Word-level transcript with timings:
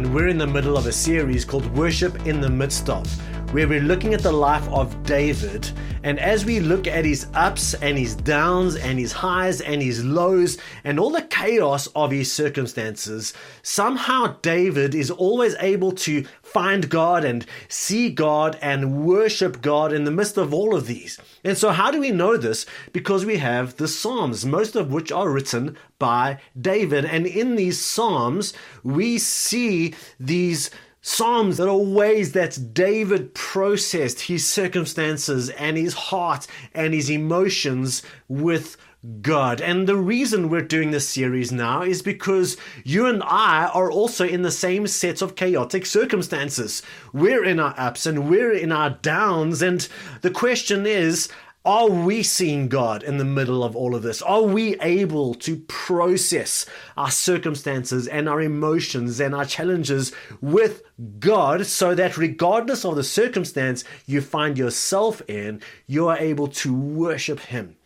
everyone. 0.00 0.14
We're 0.14 0.28
in 0.28 0.38
the 0.38 0.46
middle 0.46 0.76
of 0.76 0.86
a 0.86 0.92
series 0.92 1.44
called 1.44 1.66
Worship 1.76 2.26
in 2.26 2.40
the 2.40 2.48
Midst 2.48 2.88
of, 2.88 3.06
where 3.52 3.68
we're 3.68 3.80
looking 3.80 4.14
at 4.14 4.22
the 4.22 4.32
life 4.32 4.66
of 4.68 5.02
David. 5.04 5.70
And 6.02 6.18
as 6.18 6.46
we 6.46 6.60
look 6.60 6.86
at 6.86 7.04
his 7.04 7.26
ups 7.34 7.74
and 7.74 7.98
his 7.98 8.14
downs 8.14 8.74
and 8.74 8.98
his 8.98 9.12
highs 9.12 9.60
and 9.60 9.82
his 9.82 10.02
lows 10.02 10.56
and 10.82 10.98
all 10.98 11.10
the 11.10 11.22
chaos 11.22 11.88
of 11.88 12.10
his 12.10 12.32
circumstances, 12.32 13.34
somehow 13.62 14.36
David 14.40 14.94
is 14.94 15.10
always 15.10 15.54
able 15.60 15.92
to 15.92 16.24
find 16.42 16.88
God 16.88 17.22
and 17.22 17.44
see 17.68 18.08
God 18.08 18.58
and 18.62 19.04
worship 19.04 19.60
God 19.60 19.92
in 19.92 20.04
the 20.04 20.10
midst 20.10 20.38
of 20.38 20.54
all 20.54 20.74
of 20.74 20.86
these. 20.86 21.18
And 21.44 21.58
so, 21.58 21.70
how 21.70 21.90
do 21.90 22.00
we 22.00 22.12
know 22.12 22.38
this? 22.38 22.64
Because 22.94 23.26
we 23.26 23.36
have 23.36 23.76
the 23.76 23.88
Psalms, 23.88 24.46
most 24.46 24.76
of 24.76 24.90
which 24.90 25.12
are 25.12 25.28
written 25.28 25.76
by 25.98 26.40
David. 26.58 27.04
And 27.04 27.26
in 27.26 27.56
these 27.56 27.78
Psalms, 27.84 28.54
we 28.82 29.18
see 29.18 29.94
these 30.18 30.70
Psalms 31.02 31.56
that 31.56 31.68
are 31.68 31.76
ways 31.76 32.32
that 32.32 32.74
David 32.74 33.34
processed 33.34 34.20
his 34.22 34.46
circumstances 34.46 35.48
and 35.50 35.76
his 35.76 35.94
heart 35.94 36.46
and 36.74 36.92
his 36.92 37.08
emotions 37.08 38.02
with 38.28 38.76
God. 39.22 39.62
And 39.62 39.86
the 39.86 39.96
reason 39.96 40.50
we're 40.50 40.60
doing 40.60 40.90
this 40.90 41.08
series 41.08 41.50
now 41.50 41.80
is 41.80 42.02
because 42.02 42.58
you 42.84 43.06
and 43.06 43.22
I 43.22 43.66
are 43.72 43.90
also 43.90 44.26
in 44.26 44.42
the 44.42 44.50
same 44.50 44.86
set 44.86 45.22
of 45.22 45.36
chaotic 45.36 45.86
circumstances. 45.86 46.82
We're 47.14 47.44
in 47.44 47.58
our 47.58 47.74
ups 47.78 48.04
and 48.04 48.28
we're 48.28 48.52
in 48.52 48.70
our 48.70 48.90
downs. 48.90 49.62
And 49.62 49.88
the 50.20 50.30
question 50.30 50.84
is, 50.84 51.30
are 51.64 51.90
we 51.90 52.22
seeing 52.22 52.68
God 52.68 53.02
in 53.02 53.18
the 53.18 53.24
middle 53.24 53.62
of 53.62 53.76
all 53.76 53.94
of 53.94 54.02
this? 54.02 54.22
Are 54.22 54.42
we 54.42 54.80
able 54.80 55.34
to 55.34 55.58
process 55.68 56.64
our 56.96 57.10
circumstances 57.10 58.06
and 58.08 58.28
our 58.30 58.40
emotions 58.40 59.20
and 59.20 59.34
our 59.34 59.44
challenges 59.44 60.12
with 60.40 60.82
God 61.18 61.66
so 61.66 61.94
that 61.94 62.16
regardless 62.16 62.84
of 62.84 62.96
the 62.96 63.04
circumstance 63.04 63.84
you 64.06 64.22
find 64.22 64.56
yourself 64.56 65.20
in, 65.28 65.60
you 65.86 66.08
are 66.08 66.16
able 66.16 66.48
to 66.48 66.74
worship 66.74 67.40
Him 67.40 67.76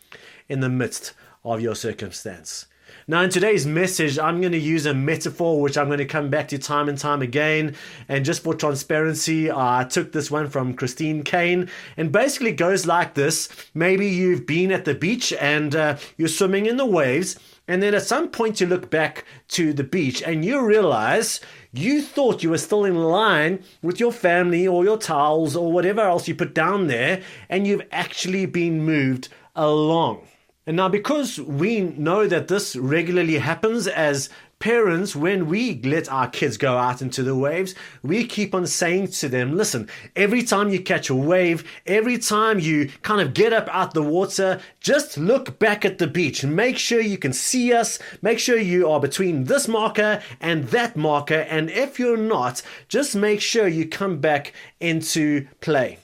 in 0.47 0.61
the 0.61 0.69
midst 0.69 1.13
of 1.43 1.59
your 1.59 1.75
circumstance? 1.75 2.67
Now, 3.07 3.21
in 3.21 3.29
today's 3.29 3.67
message, 3.67 4.17
I'm 4.17 4.41
going 4.41 4.53
to 4.53 4.57
use 4.57 4.87
a 4.87 4.93
metaphor 4.95 5.61
which 5.61 5.77
I'm 5.77 5.89
going 5.89 5.99
to 5.99 6.05
come 6.05 6.31
back 6.31 6.47
to 6.47 6.57
time 6.57 6.89
and 6.89 6.97
time 6.97 7.21
again. 7.21 7.75
And 8.09 8.25
just 8.25 8.41
for 8.41 8.55
transparency, 8.55 9.51
I 9.51 9.85
took 9.87 10.11
this 10.11 10.31
one 10.31 10.49
from 10.49 10.73
Christine 10.73 11.21
Caine 11.21 11.69
and 11.97 12.11
basically 12.11 12.51
goes 12.51 12.87
like 12.87 13.13
this 13.13 13.47
Maybe 13.75 14.07
you've 14.07 14.47
been 14.47 14.71
at 14.71 14.85
the 14.85 14.95
beach 14.95 15.31
and 15.33 15.75
uh, 15.75 15.97
you're 16.17 16.27
swimming 16.27 16.65
in 16.65 16.77
the 16.77 16.85
waves. 16.87 17.37
And 17.67 17.83
then 17.83 17.93
at 17.93 18.01
some 18.01 18.29
point, 18.29 18.59
you 18.59 18.65
look 18.65 18.89
back 18.89 19.25
to 19.49 19.71
the 19.71 19.83
beach 19.83 20.23
and 20.23 20.43
you 20.43 20.65
realize 20.65 21.41
you 21.73 22.01
thought 22.01 22.41
you 22.41 22.49
were 22.49 22.57
still 22.57 22.85
in 22.85 22.95
line 22.95 23.63
with 23.83 23.99
your 23.99 24.11
family 24.11 24.67
or 24.67 24.83
your 24.83 24.97
towels 24.97 25.55
or 25.55 25.71
whatever 25.71 26.01
else 26.01 26.27
you 26.27 26.33
put 26.33 26.55
down 26.55 26.87
there, 26.87 27.21
and 27.49 27.67
you've 27.67 27.85
actually 27.91 28.47
been 28.47 28.83
moved 28.83 29.29
along. 29.55 30.25
And 30.67 30.77
now, 30.77 30.89
because 30.89 31.39
we 31.39 31.81
know 31.81 32.25
that 32.25 32.47
this 32.47 32.75
regularly 32.75 33.37
happens 33.37 33.85
as 33.85 34.29
parents, 34.57 35.15
when 35.15 35.47
we 35.47 35.79
let 35.81 36.11
our 36.11 36.27
kids 36.27 36.57
go 36.57 36.77
out 36.77 37.01
into 37.01 37.21
the 37.21 37.35
waves, 37.35 37.75
we 38.01 38.25
keep 38.25 38.55
on 38.55 38.65
saying 38.65 39.07
to 39.09 39.29
them, 39.29 39.55
listen, 39.55 39.87
every 40.15 40.41
time 40.41 40.69
you 40.69 40.81
catch 40.81 41.07
a 41.07 41.13
wave, 41.13 41.63
every 41.85 42.17
time 42.17 42.59
you 42.59 42.89
kind 43.03 43.21
of 43.21 43.35
get 43.35 43.53
up 43.53 43.67
out 43.69 43.93
the 43.93 44.01
water, 44.01 44.59
just 44.79 45.19
look 45.19 45.59
back 45.59 45.85
at 45.85 45.99
the 45.99 46.07
beach 46.07 46.43
make 46.43 46.77
sure 46.79 47.01
you 47.01 47.17
can 47.17 47.33
see 47.33 47.71
us. 47.71 47.99
Make 48.23 48.39
sure 48.39 48.57
you 48.57 48.89
are 48.89 48.99
between 48.99 49.43
this 49.43 49.67
marker 49.67 50.21
and 50.41 50.63
that 50.69 50.95
marker. 50.95 51.41
And 51.41 51.69
if 51.69 51.99
you're 51.99 52.17
not, 52.17 52.63
just 52.87 53.15
make 53.15 53.41
sure 53.41 53.67
you 53.67 53.87
come 53.87 54.19
back 54.19 54.53
into 54.79 55.47
play. 55.61 55.99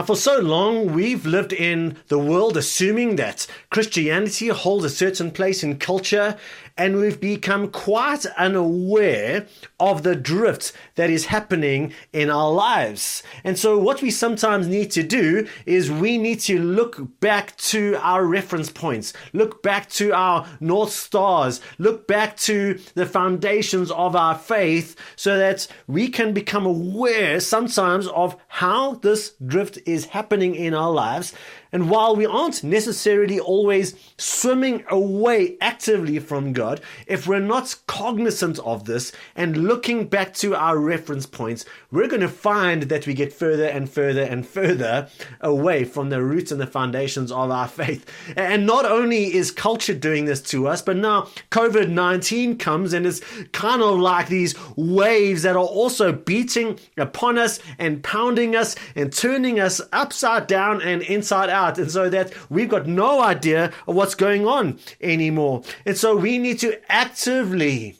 Now, 0.00 0.06
for 0.06 0.16
so 0.16 0.38
long, 0.38 0.94
we've 0.94 1.26
lived 1.26 1.52
in 1.52 1.98
the 2.08 2.18
world 2.18 2.56
assuming 2.56 3.16
that 3.16 3.46
Christianity 3.68 4.48
holds 4.48 4.86
a 4.86 4.88
certain 4.88 5.30
place 5.30 5.62
in 5.62 5.76
culture 5.76 6.38
and 6.76 6.96
we've 6.96 7.20
become 7.20 7.70
quite 7.70 8.26
unaware 8.36 9.46
of 9.78 10.02
the 10.02 10.14
drift 10.14 10.72
that 10.94 11.10
is 11.10 11.26
happening 11.26 11.92
in 12.12 12.30
our 12.30 12.50
lives. 12.50 13.22
And 13.44 13.58
so, 13.58 13.78
what 13.78 14.02
we 14.02 14.10
sometimes 14.10 14.66
need 14.66 14.90
to 14.92 15.02
do 15.02 15.46
is 15.66 15.90
we 15.90 16.18
need 16.18 16.40
to 16.40 16.58
look 16.58 17.20
back 17.20 17.56
to 17.58 17.96
our 18.00 18.24
reference 18.24 18.70
points, 18.70 19.12
look 19.32 19.62
back 19.62 19.88
to 19.90 20.12
our 20.12 20.46
North 20.60 20.92
Stars, 20.92 21.60
look 21.78 22.06
back 22.06 22.36
to 22.38 22.78
the 22.94 23.06
foundations 23.06 23.90
of 23.90 24.16
our 24.16 24.36
faith 24.36 24.96
so 25.16 25.38
that 25.38 25.66
we 25.86 26.08
can 26.08 26.32
become 26.32 26.66
aware 26.66 27.40
sometimes 27.40 28.06
of 28.08 28.36
how 28.48 28.94
this 28.94 29.34
drift 29.44 29.78
is 29.86 30.06
happening 30.06 30.54
in 30.54 30.74
our 30.74 30.90
lives 30.90 31.34
and 31.72 31.88
while 31.88 32.16
we 32.16 32.26
aren't 32.26 32.64
necessarily 32.64 33.38
always 33.38 33.94
swimming 34.18 34.84
away 34.88 35.56
actively 35.60 36.18
from 36.18 36.52
God, 36.52 36.80
if 37.06 37.26
we're 37.26 37.38
not 37.38 37.76
cognizant 37.86 38.58
of 38.60 38.84
this 38.84 39.12
and 39.36 39.56
looking 39.56 40.08
back 40.08 40.34
to 40.34 40.54
our 40.54 40.78
reference 40.78 41.26
points, 41.26 41.64
we're 41.90 42.08
going 42.08 42.20
to 42.22 42.28
find 42.28 42.84
that 42.84 43.06
we 43.06 43.14
get 43.14 43.32
further 43.32 43.66
and 43.66 43.88
further 43.88 44.22
and 44.22 44.46
further 44.46 45.08
away 45.40 45.84
from 45.84 46.10
the 46.10 46.22
roots 46.22 46.50
and 46.50 46.60
the 46.60 46.66
foundations 46.66 47.30
of 47.30 47.50
our 47.50 47.68
faith. 47.68 48.10
And 48.36 48.66
not 48.66 48.84
only 48.84 49.34
is 49.34 49.50
culture 49.50 49.94
doing 49.94 50.24
this 50.24 50.42
to 50.42 50.66
us, 50.66 50.82
but 50.82 50.96
now 50.96 51.28
COVID 51.50 51.88
19 51.90 52.58
comes 52.58 52.92
and 52.92 53.06
it's 53.06 53.20
kind 53.52 53.82
of 53.82 53.98
like 53.98 54.28
these 54.28 54.54
waves 54.76 55.42
that 55.42 55.56
are 55.56 55.58
also 55.64 56.12
beating 56.12 56.78
upon 56.96 57.38
us 57.38 57.60
and 57.78 58.02
pounding 58.02 58.56
us 58.56 58.74
and 58.96 59.12
turning 59.12 59.60
us 59.60 59.80
upside 59.92 60.46
down 60.46 60.82
and 60.82 61.02
inside 61.02 61.50
out 61.50 61.59
out. 61.60 61.78
And 61.78 61.90
so 61.90 62.08
that 62.10 62.32
we've 62.50 62.68
got 62.68 62.86
no 62.86 63.22
idea 63.22 63.72
of 63.86 63.94
what's 63.94 64.14
going 64.14 64.46
on 64.46 64.78
anymore. 65.00 65.62
And 65.86 65.96
so 65.96 66.16
we 66.16 66.38
need 66.38 66.58
to 66.60 66.80
actively 66.90 67.96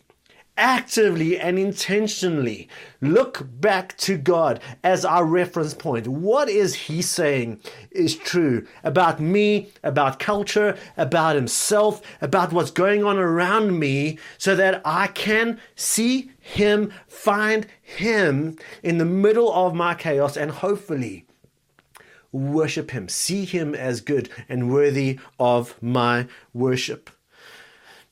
actively 0.61 1.41
and 1.41 1.59
intentionally 1.59 2.69
look 3.01 3.47
back 3.61 3.97
to 3.97 4.19
God 4.19 4.61
as 4.85 5.07
our 5.07 5.25
reference 5.25 5.73
point. 5.73 6.07
What 6.07 6.51
is 6.51 6.75
He 6.75 7.01
saying 7.01 7.61
is 7.91 8.15
true 8.15 8.67
about 8.85 9.21
me, 9.21 9.73
about 9.83 10.19
culture, 10.19 10.77
about 10.99 11.35
Himself, 11.35 12.03
about 12.21 12.53
what's 12.53 12.71
going 12.71 13.03
on 13.03 13.17
around 13.17 13.79
me, 13.79 14.19
so 14.37 14.55
that 14.55 14.83
I 14.85 15.07
can 15.07 15.59
see 15.77 16.31
Him, 16.39 16.93
find 17.09 17.67
Him 17.81 18.59
in 18.83 18.99
the 18.99 19.07
middle 19.07 19.51
of 19.53 19.75
my 19.75 19.95
chaos, 19.95 20.37
and 20.37 20.51
hopefully 20.51 21.27
worship 22.33 22.91
him, 22.91 23.09
see 23.09 23.45
him 23.45 23.75
as 23.75 24.01
good 24.01 24.29
and 24.49 24.73
worthy 24.73 25.19
of 25.39 25.81
my 25.83 26.27
worship. 26.53 27.11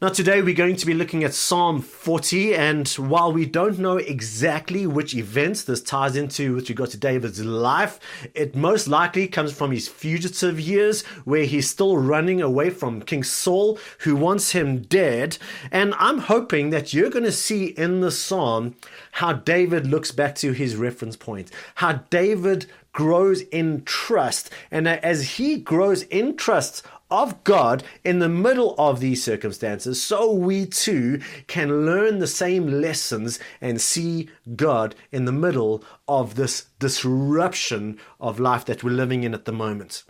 Now, 0.00 0.10
today 0.10 0.42
we're 0.42 0.54
going 0.54 0.76
to 0.76 0.86
be 0.86 0.94
looking 0.94 1.24
at 1.24 1.34
Psalm 1.34 1.82
40, 1.82 2.54
and 2.54 2.86
while 2.88 3.32
we 3.32 3.44
don't 3.44 3.80
know 3.80 3.96
exactly 3.96 4.86
which 4.86 5.12
events 5.12 5.64
this 5.64 5.82
ties 5.82 6.14
into 6.14 6.54
with 6.54 6.68
regard 6.68 6.90
to 6.90 6.96
David's 6.96 7.44
life, 7.44 7.98
it 8.32 8.54
most 8.54 8.86
likely 8.86 9.26
comes 9.26 9.52
from 9.52 9.72
his 9.72 9.88
fugitive 9.88 10.60
years 10.60 11.04
where 11.24 11.46
he's 11.46 11.68
still 11.68 11.96
running 11.96 12.40
away 12.40 12.70
from 12.70 13.02
King 13.02 13.24
Saul, 13.24 13.76
who 14.02 14.14
wants 14.14 14.52
him 14.52 14.82
dead. 14.82 15.36
And 15.72 15.92
I'm 15.98 16.18
hoping 16.18 16.70
that 16.70 16.94
you're 16.94 17.10
going 17.10 17.24
to 17.24 17.32
see 17.32 17.64
in 17.64 18.00
the 18.00 18.12
Psalm 18.12 18.76
how 19.10 19.32
David 19.32 19.88
looks 19.88 20.12
back 20.12 20.36
to 20.36 20.52
his 20.52 20.76
reference 20.76 21.16
point, 21.16 21.50
how 21.74 22.04
David 22.08 22.66
grows 22.98 23.42
in 23.42 23.80
trust. 23.84 24.50
And 24.72 24.88
as 24.88 25.36
he 25.36 25.56
grows 25.56 26.02
in 26.02 26.36
trust 26.36 26.84
of 27.12 27.44
God 27.44 27.84
in 28.02 28.18
the 28.18 28.28
middle 28.28 28.74
of 28.76 28.98
these 28.98 29.22
circumstances, 29.22 30.02
so 30.02 30.32
we 30.32 30.66
too 30.66 31.20
can 31.46 31.86
learn 31.86 32.18
the 32.18 32.26
same 32.26 32.66
lessons 32.66 33.38
and 33.60 33.80
see 33.80 34.28
God 34.56 34.96
in 35.12 35.26
the 35.26 35.32
middle 35.46 35.84
of 36.08 36.34
this 36.34 36.66
disruption 36.80 38.00
of 38.20 38.40
life 38.40 38.64
that 38.64 38.82
we're 38.82 38.90
living 38.90 39.22
in 39.22 39.32
at 39.32 39.44
the 39.44 39.52
moment. 39.52 40.02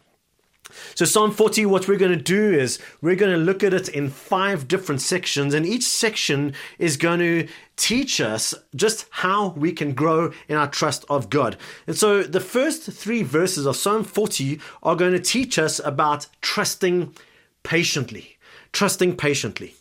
So, 0.94 1.04
Psalm 1.04 1.30
40, 1.30 1.66
what 1.66 1.88
we're 1.88 1.98
going 1.98 2.16
to 2.16 2.22
do 2.22 2.52
is 2.52 2.78
we're 3.00 3.16
going 3.16 3.32
to 3.32 3.38
look 3.38 3.62
at 3.62 3.74
it 3.74 3.88
in 3.88 4.10
five 4.10 4.68
different 4.68 5.00
sections, 5.00 5.54
and 5.54 5.64
each 5.64 5.84
section 5.84 6.54
is 6.78 6.96
going 6.96 7.20
to 7.20 7.48
teach 7.76 8.20
us 8.20 8.54
just 8.74 9.06
how 9.10 9.50
we 9.50 9.72
can 9.72 9.94
grow 9.94 10.32
in 10.48 10.56
our 10.56 10.68
trust 10.68 11.04
of 11.08 11.30
God. 11.30 11.56
And 11.86 11.96
so, 11.96 12.22
the 12.22 12.40
first 12.40 12.84
three 12.90 13.22
verses 13.22 13.66
of 13.66 13.76
Psalm 13.76 14.04
40 14.04 14.60
are 14.82 14.96
going 14.96 15.12
to 15.12 15.20
teach 15.20 15.58
us 15.58 15.80
about 15.84 16.26
trusting 16.40 17.14
patiently. 17.62 18.36
Trusting 18.72 19.16
patiently. 19.16 19.74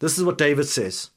This 0.00 0.18
is 0.18 0.24
what 0.24 0.38
David 0.38 0.66
says 0.66 1.10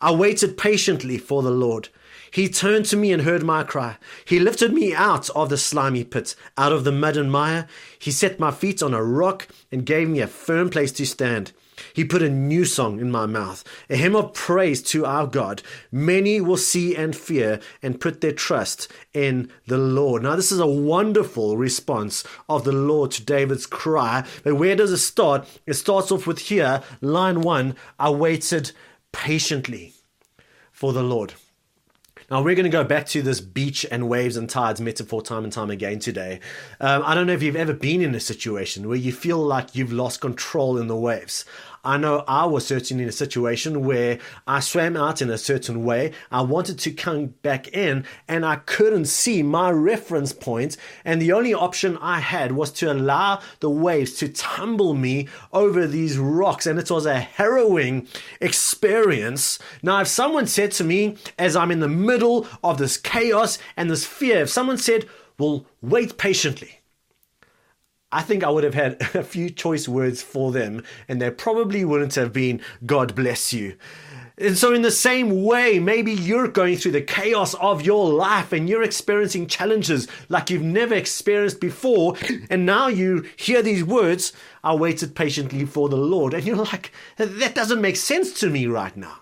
I 0.00 0.12
waited 0.12 0.58
patiently 0.58 1.18
for 1.18 1.42
the 1.42 1.50
Lord. 1.50 1.88
He 2.34 2.48
turned 2.48 2.86
to 2.86 2.96
me 2.96 3.12
and 3.12 3.22
heard 3.22 3.44
my 3.44 3.62
cry. 3.62 3.96
He 4.24 4.40
lifted 4.40 4.72
me 4.72 4.92
out 4.92 5.30
of 5.36 5.50
the 5.50 5.56
slimy 5.56 6.02
pit, 6.02 6.34
out 6.58 6.72
of 6.72 6.82
the 6.82 6.90
mud 6.90 7.16
and 7.16 7.30
mire. 7.30 7.68
He 7.96 8.10
set 8.10 8.40
my 8.40 8.50
feet 8.50 8.82
on 8.82 8.92
a 8.92 9.04
rock 9.04 9.46
and 9.70 9.86
gave 9.86 10.08
me 10.08 10.18
a 10.18 10.26
firm 10.26 10.68
place 10.68 10.90
to 10.94 11.06
stand. 11.06 11.52
He 11.92 12.04
put 12.04 12.22
a 12.22 12.28
new 12.28 12.64
song 12.64 12.98
in 12.98 13.08
my 13.08 13.26
mouth, 13.26 13.62
a 13.88 13.94
hymn 13.94 14.16
of 14.16 14.34
praise 14.34 14.82
to 14.82 15.06
our 15.06 15.28
God. 15.28 15.62
Many 15.92 16.40
will 16.40 16.56
see 16.56 16.96
and 16.96 17.14
fear 17.14 17.60
and 17.84 18.00
put 18.00 18.20
their 18.20 18.32
trust 18.32 18.90
in 19.12 19.48
the 19.68 19.78
Lord. 19.78 20.24
Now, 20.24 20.34
this 20.34 20.50
is 20.50 20.58
a 20.58 20.66
wonderful 20.66 21.56
response 21.56 22.24
of 22.48 22.64
the 22.64 22.72
Lord 22.72 23.12
to 23.12 23.24
David's 23.24 23.66
cry. 23.66 24.26
But 24.42 24.56
where 24.56 24.74
does 24.74 24.90
it 24.90 24.98
start? 24.98 25.46
It 25.66 25.74
starts 25.74 26.10
off 26.10 26.26
with 26.26 26.40
here, 26.40 26.82
line 27.00 27.42
one 27.42 27.76
I 27.96 28.10
waited 28.10 28.72
patiently 29.12 29.92
for 30.72 30.92
the 30.92 31.04
Lord. 31.04 31.34
Now, 32.34 32.42
we're 32.42 32.56
going 32.56 32.64
to 32.64 32.68
go 32.68 32.82
back 32.82 33.06
to 33.10 33.22
this 33.22 33.40
beach 33.40 33.86
and 33.92 34.08
waves 34.08 34.36
and 34.36 34.50
tides 34.50 34.80
metaphor 34.80 35.22
time 35.22 35.44
and 35.44 35.52
time 35.52 35.70
again 35.70 36.00
today. 36.00 36.40
Um, 36.80 37.04
I 37.06 37.14
don't 37.14 37.28
know 37.28 37.32
if 37.32 37.44
you've 37.44 37.54
ever 37.54 37.72
been 37.72 38.00
in 38.00 38.12
a 38.12 38.18
situation 38.18 38.88
where 38.88 38.96
you 38.96 39.12
feel 39.12 39.38
like 39.38 39.76
you've 39.76 39.92
lost 39.92 40.20
control 40.20 40.76
in 40.76 40.88
the 40.88 40.96
waves. 40.96 41.44
I 41.84 41.98
know 41.98 42.24
I 42.26 42.46
was 42.46 42.66
certainly 42.66 43.02
in 43.02 43.08
a 43.08 43.12
situation 43.12 43.84
where 43.84 44.18
I 44.46 44.60
swam 44.60 44.96
out 44.96 45.20
in 45.20 45.28
a 45.28 45.36
certain 45.36 45.84
way. 45.84 46.12
I 46.30 46.40
wanted 46.40 46.78
to 46.80 46.90
come 46.90 47.26
back 47.42 47.68
in 47.68 48.06
and 48.26 48.46
I 48.46 48.56
couldn't 48.56 49.04
see 49.04 49.42
my 49.42 49.70
reference 49.70 50.32
point. 50.32 50.76
And 51.04 51.20
the 51.20 51.32
only 51.32 51.52
option 51.52 51.98
I 51.98 52.20
had 52.20 52.52
was 52.52 52.70
to 52.72 52.90
allow 52.90 53.40
the 53.60 53.70
waves 53.70 54.14
to 54.14 54.28
tumble 54.28 54.94
me 54.94 55.28
over 55.52 55.86
these 55.86 56.18
rocks. 56.18 56.66
And 56.66 56.78
it 56.78 56.90
was 56.90 57.06
a 57.06 57.20
harrowing 57.20 58.08
experience. 58.40 59.58
Now, 59.82 60.00
if 60.00 60.08
someone 60.08 60.46
said 60.46 60.72
to 60.72 60.84
me, 60.84 61.18
as 61.38 61.54
I'm 61.54 61.70
in 61.70 61.80
the 61.80 61.88
middle 61.88 62.46
of 62.62 62.78
this 62.78 62.96
chaos 62.96 63.58
and 63.76 63.90
this 63.90 64.06
fear, 64.06 64.42
if 64.42 64.50
someone 64.50 64.78
said, 64.78 65.06
well, 65.38 65.66
wait 65.82 66.16
patiently 66.16 66.80
I 68.14 68.22
think 68.22 68.44
I 68.44 68.50
would 68.50 68.64
have 68.64 68.74
had 68.74 69.00
a 69.14 69.24
few 69.24 69.50
choice 69.50 69.88
words 69.88 70.22
for 70.22 70.52
them, 70.52 70.84
and 71.08 71.20
they 71.20 71.30
probably 71.30 71.84
wouldn't 71.84 72.14
have 72.14 72.32
been, 72.32 72.60
God 72.86 73.14
bless 73.14 73.52
you. 73.52 73.76
And 74.36 74.58
so, 74.58 74.72
in 74.72 74.82
the 74.82 74.90
same 74.90 75.44
way, 75.44 75.78
maybe 75.78 76.12
you're 76.12 76.48
going 76.48 76.76
through 76.76 76.92
the 76.92 77.02
chaos 77.02 77.54
of 77.54 77.82
your 77.82 78.08
life 78.08 78.52
and 78.52 78.68
you're 78.68 78.82
experiencing 78.82 79.46
challenges 79.46 80.08
like 80.28 80.50
you've 80.50 80.62
never 80.62 80.94
experienced 80.94 81.60
before. 81.60 82.16
And 82.50 82.66
now 82.66 82.88
you 82.88 83.28
hear 83.36 83.62
these 83.62 83.84
words, 83.84 84.32
I 84.64 84.74
waited 84.74 85.14
patiently 85.14 85.64
for 85.66 85.88
the 85.88 85.96
Lord. 85.96 86.34
And 86.34 86.44
you're 86.44 86.56
like, 86.56 86.90
that 87.16 87.54
doesn't 87.54 87.80
make 87.80 87.94
sense 87.94 88.32
to 88.40 88.50
me 88.50 88.66
right 88.66 88.96
now. 88.96 89.20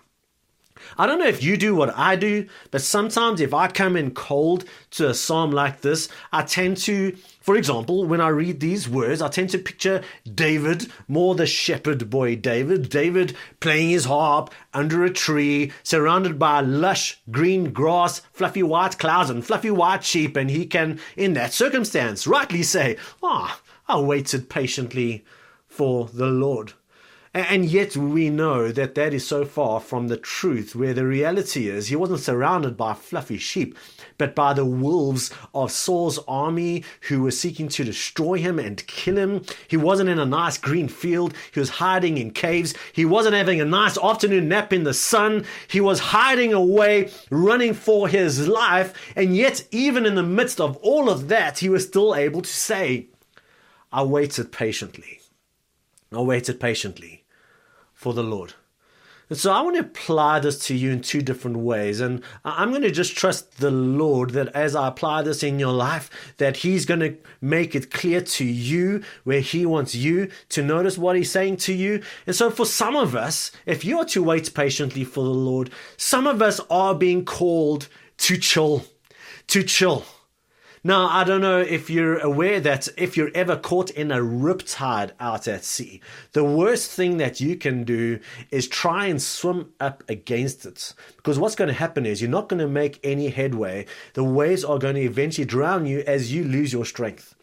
I 0.97 1.05
don't 1.05 1.19
know 1.19 1.27
if 1.27 1.43
you 1.43 1.57
do 1.57 1.75
what 1.75 1.97
I 1.97 2.15
do, 2.15 2.47
but 2.71 2.81
sometimes 2.81 3.41
if 3.41 3.53
I 3.53 3.67
come 3.67 3.95
in 3.95 4.11
cold 4.11 4.65
to 4.91 5.09
a 5.09 5.13
psalm 5.13 5.51
like 5.51 5.81
this, 5.81 6.09
I 6.31 6.43
tend 6.43 6.77
to, 6.77 7.15
for 7.41 7.55
example, 7.55 8.05
when 8.05 8.21
I 8.21 8.29
read 8.29 8.59
these 8.59 8.87
words, 8.87 9.21
I 9.21 9.27
tend 9.27 9.49
to 9.51 9.57
picture 9.57 10.01
David, 10.33 10.91
more 11.07 11.35
the 11.35 11.45
shepherd 11.45 12.09
boy 12.09 12.35
David, 12.35 12.89
David 12.89 13.35
playing 13.59 13.89
his 13.89 14.05
harp 14.05 14.53
under 14.73 15.03
a 15.03 15.09
tree, 15.09 15.71
surrounded 15.83 16.37
by 16.37 16.61
lush 16.61 17.19
green 17.31 17.71
grass, 17.71 18.21
fluffy 18.31 18.63
white 18.63 18.99
clouds, 18.99 19.29
and 19.29 19.45
fluffy 19.45 19.71
white 19.71 20.03
sheep, 20.03 20.35
and 20.35 20.49
he 20.49 20.65
can, 20.65 20.99
in 21.17 21.33
that 21.33 21.53
circumstance, 21.53 22.27
rightly 22.27 22.63
say, 22.63 22.97
Ah, 23.21 23.59
oh, 23.89 23.95
I 23.95 23.99
waited 23.99 24.49
patiently 24.49 25.25
for 25.67 26.07
the 26.07 26.27
Lord. 26.27 26.73
And 27.35 27.65
yet 27.65 27.97
we 27.97 28.29
know 28.29 28.71
that 28.71 28.93
that 28.93 29.11
is 29.11 29.27
so 29.27 29.43
far 29.43 29.79
from 29.79 30.07
the 30.07 30.17
truth, 30.17 30.75
where 30.75 30.93
the 30.93 31.07
reality 31.07 31.67
is 31.67 31.87
he 31.87 31.95
wasn't 31.95 32.19
surrounded 32.19 32.77
by 32.77 32.93
fluffy 32.93 33.39
sheep, 33.39 33.75
but 34.19 34.35
by 34.35 34.53
the 34.53 34.65
wolves 34.65 35.31
of 35.51 35.71
Saul's 35.71 36.19
army 36.27 36.83
who 37.09 37.23
were 37.23 37.31
seeking 37.31 37.69
to 37.69 37.83
destroy 37.83 38.37
him 38.37 38.59
and 38.59 38.85
kill 38.85 39.17
him. 39.17 39.41
He 39.67 39.77
wasn't 39.77 40.11
in 40.11 40.19
a 40.19 40.27
nice 40.27 40.59
green 40.59 40.87
field. 40.87 41.33
He 41.51 41.59
was 41.59 41.71
hiding 41.71 42.19
in 42.19 42.29
caves. 42.29 42.75
He 42.93 43.03
wasn't 43.03 43.33
having 43.33 43.59
a 43.59 43.65
nice 43.65 43.97
afternoon 43.97 44.47
nap 44.47 44.71
in 44.71 44.83
the 44.83 44.93
sun. 44.93 45.43
He 45.67 45.81
was 45.81 45.99
hiding 45.99 46.53
away, 46.53 47.09
running 47.31 47.73
for 47.73 48.07
his 48.07 48.47
life. 48.47 48.93
And 49.15 49.35
yet, 49.35 49.67
even 49.71 50.05
in 50.05 50.13
the 50.13 50.21
midst 50.21 50.61
of 50.61 50.77
all 50.77 51.09
of 51.09 51.29
that, 51.29 51.57
he 51.57 51.69
was 51.69 51.87
still 51.87 52.13
able 52.13 52.43
to 52.43 52.53
say, 52.53 53.07
I 53.91 54.03
waited 54.03 54.51
patiently. 54.51 55.19
I 56.11 56.21
waited 56.21 56.59
patiently 56.59 57.22
for 58.03 58.13
the 58.13 58.21
Lord. 58.21 58.53
And 59.29 59.39
so 59.39 59.53
I 59.53 59.61
want 59.61 59.77
to 59.77 59.81
apply 59.81 60.39
this 60.39 60.59
to 60.67 60.75
you 60.75 60.91
in 60.91 61.01
two 61.01 61.21
different 61.21 61.57
ways. 61.57 62.01
And 62.01 62.21
I'm 62.43 62.71
going 62.71 62.81
to 62.81 62.91
just 62.91 63.15
trust 63.15 63.59
the 63.59 63.71
Lord 63.71 64.31
that 64.31 64.49
as 64.49 64.75
I 64.75 64.89
apply 64.89 65.21
this 65.21 65.41
in 65.41 65.57
your 65.57 65.71
life, 65.71 66.09
that 66.37 66.57
He's 66.57 66.85
going 66.85 66.99
to 66.99 67.15
make 67.39 67.73
it 67.75 67.89
clear 67.89 68.19
to 68.19 68.43
you 68.43 69.01
where 69.23 69.39
He 69.39 69.65
wants 69.65 69.95
you 69.95 70.29
to 70.49 70.61
notice 70.61 70.97
what 70.97 71.15
He's 71.15 71.31
saying 71.31 71.57
to 71.57 71.73
you. 71.73 72.03
And 72.27 72.35
so 72.35 72.51
for 72.51 72.65
some 72.65 72.97
of 72.97 73.15
us, 73.15 73.51
if 73.65 73.85
you 73.85 73.97
are 73.99 74.05
to 74.07 74.21
wait 74.21 74.53
patiently 74.53 75.05
for 75.05 75.23
the 75.23 75.29
Lord, 75.29 75.69
some 75.95 76.27
of 76.27 76.41
us 76.41 76.59
are 76.69 76.93
being 76.93 77.23
called 77.23 77.87
to 78.17 78.37
chill, 78.37 78.83
to 79.47 79.63
chill. 79.63 80.05
Now, 80.85 81.07
I 81.07 81.23
don't 81.23 81.39
know 81.39 81.61
if 81.61 81.89
you're 81.89 82.19
aware 82.19 82.59
that 82.59 82.89
if 82.97 83.15
you're 83.15 83.31
ever 83.33 83.55
caught 83.55 83.89
in 83.91 84.11
a 84.11 84.17
riptide 84.17 85.11
out 85.17 85.47
at 85.47 85.63
sea, 85.63 86.01
the 86.33 86.43
worst 86.43 86.91
thing 86.91 87.15
that 87.17 87.39
you 87.39 87.55
can 87.55 87.85
do 87.85 88.19
is 88.51 88.67
try 88.67 89.05
and 89.05 89.21
swim 89.21 89.71
up 89.79 90.03
against 90.09 90.65
it. 90.65 90.93
Because 91.15 91.39
what's 91.39 91.55
going 91.55 91.69
to 91.69 91.73
happen 91.73 92.05
is 92.05 92.21
you're 92.21 92.29
not 92.29 92.49
going 92.49 92.59
to 92.59 92.67
make 92.67 92.99
any 93.01 93.29
headway. 93.29 93.85
The 94.13 94.25
waves 94.25 94.65
are 94.65 94.77
going 94.77 94.95
to 94.95 95.01
eventually 95.01 95.45
drown 95.45 95.85
you 95.85 96.03
as 96.05 96.33
you 96.33 96.43
lose 96.43 96.73
your 96.73 96.83
strength. 96.83 97.33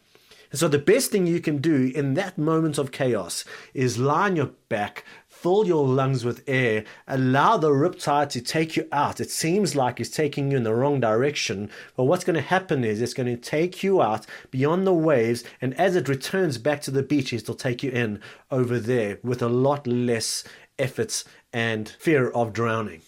And 0.51 0.59
so 0.59 0.67
the 0.67 0.77
best 0.77 1.09
thing 1.09 1.25
you 1.25 1.39
can 1.39 1.57
do 1.57 1.91
in 1.95 2.13
that 2.13 2.37
moment 2.37 2.77
of 2.77 2.91
chaos 2.91 3.43
is 3.73 3.97
lie 3.97 4.25
on 4.25 4.35
your 4.35 4.51
back, 4.69 5.03
fill 5.41 5.65
your 5.65 5.87
lungs 5.87 6.23
with 6.23 6.43
air, 6.45 6.83
allow 7.07 7.57
the 7.57 7.71
riptide 7.71 8.29
to 8.29 8.39
take 8.39 8.75
you 8.75 8.87
out. 8.91 9.19
It 9.19 9.31
seems 9.31 9.75
like 9.75 9.99
it's 9.99 10.09
taking 10.11 10.51
you 10.51 10.57
in 10.57 10.63
the 10.63 10.75
wrong 10.75 10.99
direction, 10.99 11.71
but 11.95 12.03
what's 12.03 12.23
going 12.23 12.35
to 12.35 12.41
happen 12.41 12.83
is 12.83 13.01
it's 13.01 13.15
going 13.15 13.35
to 13.35 13.41
take 13.41 13.81
you 13.81 14.03
out 14.03 14.27
beyond 14.51 14.85
the 14.85 14.93
waves, 14.93 15.43
and 15.59 15.73
as 15.79 15.95
it 15.95 16.07
returns 16.07 16.59
back 16.59 16.81
to 16.83 16.91
the 16.91 17.01
beach, 17.01 17.33
it'll 17.33 17.55
take 17.55 17.81
you 17.81 17.89
in 17.89 18.19
over 18.51 18.77
there 18.77 19.17
with 19.23 19.41
a 19.41 19.49
lot 19.49 19.87
less 19.87 20.43
efforts 20.77 21.25
and 21.51 21.89
fear 21.89 22.29
of 22.29 22.53
drowning. 22.53 23.01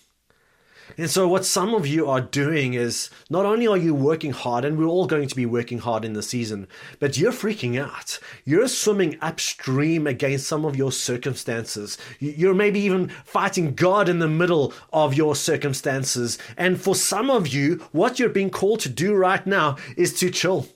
And 0.97 1.09
so, 1.09 1.27
what 1.27 1.45
some 1.45 1.73
of 1.73 1.87
you 1.87 2.07
are 2.07 2.21
doing 2.21 2.75
is 2.75 3.09
not 3.29 3.45
only 3.45 3.67
are 3.67 3.77
you 3.77 3.95
working 3.95 4.31
hard, 4.31 4.63
and 4.63 4.77
we're 4.77 4.85
all 4.85 5.07
going 5.07 5.27
to 5.27 5.35
be 5.35 5.45
working 5.45 5.79
hard 5.79 6.05
in 6.05 6.13
the 6.13 6.21
season, 6.21 6.67
but 6.99 7.17
you're 7.17 7.31
freaking 7.31 7.81
out. 7.81 8.19
You're 8.45 8.67
swimming 8.67 9.17
upstream 9.21 10.05
against 10.05 10.47
some 10.47 10.65
of 10.65 10.75
your 10.75 10.91
circumstances. 10.91 11.97
You're 12.19 12.53
maybe 12.53 12.79
even 12.81 13.09
fighting 13.25 13.73
God 13.73 14.07
in 14.07 14.19
the 14.19 14.27
middle 14.27 14.73
of 14.91 15.15
your 15.15 15.35
circumstances. 15.35 16.37
And 16.57 16.79
for 16.79 16.95
some 16.95 17.29
of 17.29 17.47
you, 17.47 17.83
what 17.91 18.19
you're 18.19 18.29
being 18.29 18.51
called 18.51 18.81
to 18.81 18.89
do 18.89 19.15
right 19.15 19.45
now 19.47 19.77
is 19.97 20.13
to 20.19 20.29
chill 20.29 20.67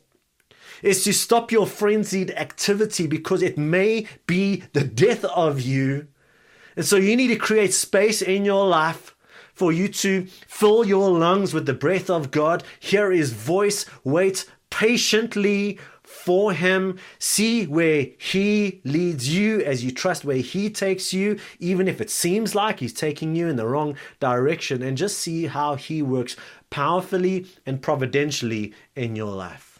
is 0.84 1.04
to 1.04 1.12
stop 1.12 1.52
your 1.52 1.66
frenzied 1.66 2.30
activity 2.32 3.08
because 3.08 3.42
it 3.42 3.58
may 3.58 4.06
be 4.28 4.64
the 4.74 4.84
death 4.84 5.26
of 5.26 5.60
you. 5.60 6.08
And 6.76 6.86
so 6.86 6.98
you 6.98 7.16
need 7.16 7.30
to 7.30 7.36
create 7.36 7.74
space 7.74 8.22
in 8.22 8.46
your 8.46 8.68
life 8.68 9.16
for 9.58 9.72
you 9.72 9.88
to 9.88 10.28
fill 10.48 10.86
your 10.86 11.10
lungs 11.10 11.52
with 11.52 11.66
the 11.66 11.74
breath 11.74 12.12
of 12.12 12.30
God, 12.30 12.64
hear 12.80 13.10
His 13.10 13.34
voice, 13.34 13.88
wait 14.04 14.46
patiently 14.70 15.80
for 16.04 16.54
Him, 16.54 17.00
see 17.18 17.66
where 17.66 18.06
He 18.20 18.82
leads 18.84 19.36
you 19.36 19.62
as 19.62 19.84
you 19.84 19.90
trust 19.90 20.24
where 20.24 20.38
He 20.38 20.70
takes 20.70 21.12
you, 21.12 21.40
even 21.58 21.88
if 21.88 22.00
it 22.00 22.12
seems 22.12 22.54
like 22.54 22.80
He's 22.80 22.94
taking 22.94 23.36
you 23.36 23.48
in 23.48 23.56
the 23.56 23.66
wrong 23.66 23.98
direction, 24.20 24.84
and 24.84 24.96
just 24.96 25.18
see 25.18 25.48
how 25.48 25.74
He 25.74 26.04
works 26.04 26.36
powerfully 26.70 27.48
and 27.66 27.82
providentially 27.82 28.76
in 28.96 29.16
your 29.16 29.34
life. 29.34 29.80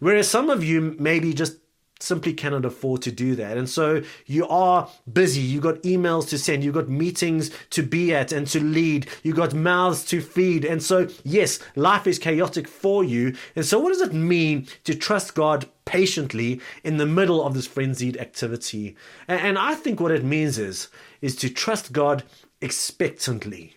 Whereas 0.00 0.28
some 0.28 0.50
of 0.50 0.64
you 0.64 0.96
maybe 0.98 1.32
just 1.32 1.58
simply 2.00 2.34
cannot 2.34 2.64
afford 2.64 3.02
to 3.02 3.12
do 3.12 3.34
that. 3.36 3.56
And 3.56 3.68
so 3.68 4.02
you 4.26 4.46
are 4.48 4.88
busy. 5.10 5.40
You've 5.40 5.62
got 5.62 5.82
emails 5.82 6.28
to 6.28 6.38
send. 6.38 6.62
You've 6.62 6.74
got 6.74 6.88
meetings 6.88 7.50
to 7.70 7.82
be 7.82 8.14
at 8.14 8.32
and 8.32 8.46
to 8.48 8.62
lead. 8.62 9.08
You've 9.22 9.36
got 9.36 9.54
mouths 9.54 10.04
to 10.06 10.20
feed. 10.20 10.64
And 10.64 10.82
so, 10.82 11.08
yes, 11.24 11.58
life 11.74 12.06
is 12.06 12.18
chaotic 12.18 12.68
for 12.68 13.02
you. 13.02 13.34
And 13.54 13.64
so, 13.64 13.78
what 13.78 13.90
does 13.90 14.02
it 14.02 14.12
mean 14.12 14.66
to 14.84 14.94
trust 14.94 15.34
God 15.34 15.66
patiently 15.84 16.60
in 16.84 16.98
the 16.98 17.06
middle 17.06 17.44
of 17.44 17.54
this 17.54 17.66
frenzied 17.66 18.18
activity? 18.18 18.96
And, 19.26 19.58
I 19.58 19.74
think 19.74 19.98
what 19.98 20.12
it 20.12 20.24
means 20.24 20.58
is, 20.58 20.88
is 21.22 21.34
to 21.36 21.48
trust 21.48 21.92
God 21.92 22.24
expectantly. 22.60 23.76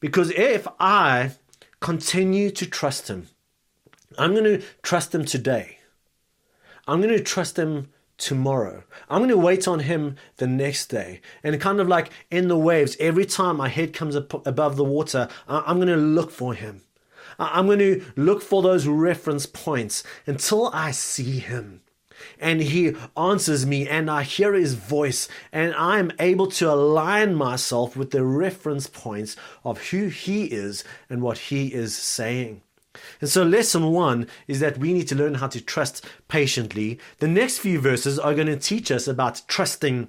Because 0.00 0.30
if 0.30 0.68
I 0.78 1.32
continue 1.80 2.50
to 2.52 2.66
trust 2.66 3.08
Him, 3.08 3.28
I'm 4.16 4.32
going 4.32 4.44
to 4.44 4.62
trust 4.82 5.14
Him 5.14 5.24
today. 5.24 5.77
I'm 6.88 7.02
going 7.02 7.16
to 7.16 7.22
trust 7.22 7.58
him 7.58 7.90
tomorrow. 8.16 8.82
I'm 9.10 9.18
going 9.18 9.28
to 9.30 9.36
wait 9.36 9.68
on 9.68 9.80
him 9.80 10.16
the 10.38 10.46
next 10.46 10.86
day. 10.86 11.20
And 11.44 11.60
kind 11.60 11.80
of 11.80 11.86
like 11.86 12.10
in 12.30 12.48
the 12.48 12.58
waves, 12.58 12.96
every 12.98 13.26
time 13.26 13.58
my 13.58 13.68
head 13.68 13.92
comes 13.92 14.16
up 14.16 14.46
above 14.46 14.76
the 14.76 14.84
water, 14.84 15.28
I'm 15.46 15.76
going 15.76 15.88
to 15.88 15.96
look 15.96 16.30
for 16.30 16.54
him. 16.54 16.82
I'm 17.38 17.66
going 17.66 17.78
to 17.78 18.02
look 18.16 18.42
for 18.42 18.62
those 18.62 18.88
reference 18.88 19.44
points 19.46 20.02
until 20.26 20.70
I 20.72 20.90
see 20.90 21.38
him. 21.38 21.82
and 22.40 22.60
he 22.60 22.94
answers 23.16 23.66
me 23.66 23.88
and 23.88 24.10
I 24.10 24.22
hear 24.22 24.54
his 24.54 24.74
voice 24.74 25.28
and 25.52 25.74
I'm 25.74 26.10
able 26.18 26.48
to 26.48 26.70
align 26.70 27.34
myself 27.34 27.96
with 27.96 28.10
the 28.10 28.24
reference 28.24 28.86
points 28.86 29.36
of 29.62 29.90
who 29.90 30.08
he 30.08 30.46
is 30.46 30.84
and 31.08 31.22
what 31.22 31.38
he 31.38 31.72
is 31.72 31.96
saying. 31.96 32.62
And 33.20 33.28
so, 33.28 33.42
lesson 33.42 33.90
one 33.92 34.26
is 34.46 34.60
that 34.60 34.78
we 34.78 34.92
need 34.92 35.08
to 35.08 35.14
learn 35.14 35.34
how 35.34 35.48
to 35.48 35.60
trust 35.60 36.04
patiently. 36.28 36.98
The 37.18 37.28
next 37.28 37.58
few 37.58 37.80
verses 37.80 38.18
are 38.18 38.34
going 38.34 38.46
to 38.46 38.56
teach 38.56 38.90
us 38.90 39.08
about 39.08 39.42
trusting 39.48 40.08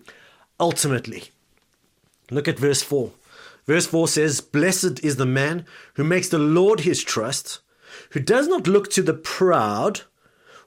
ultimately. 0.59 1.25
Look 2.31 2.47
at 2.47 2.59
verse 2.59 2.81
4. 2.81 3.11
Verse 3.65 3.85
4 3.85 4.07
says, 4.07 4.41
Blessed 4.41 5.03
is 5.03 5.15
the 5.15 5.25
man 5.25 5.65
who 5.95 6.03
makes 6.03 6.29
the 6.29 6.39
Lord 6.39 6.81
his 6.81 7.03
trust, 7.03 7.59
who 8.11 8.19
does 8.19 8.47
not 8.47 8.67
look 8.67 8.89
to 8.91 9.01
the 9.01 9.13
proud 9.13 10.01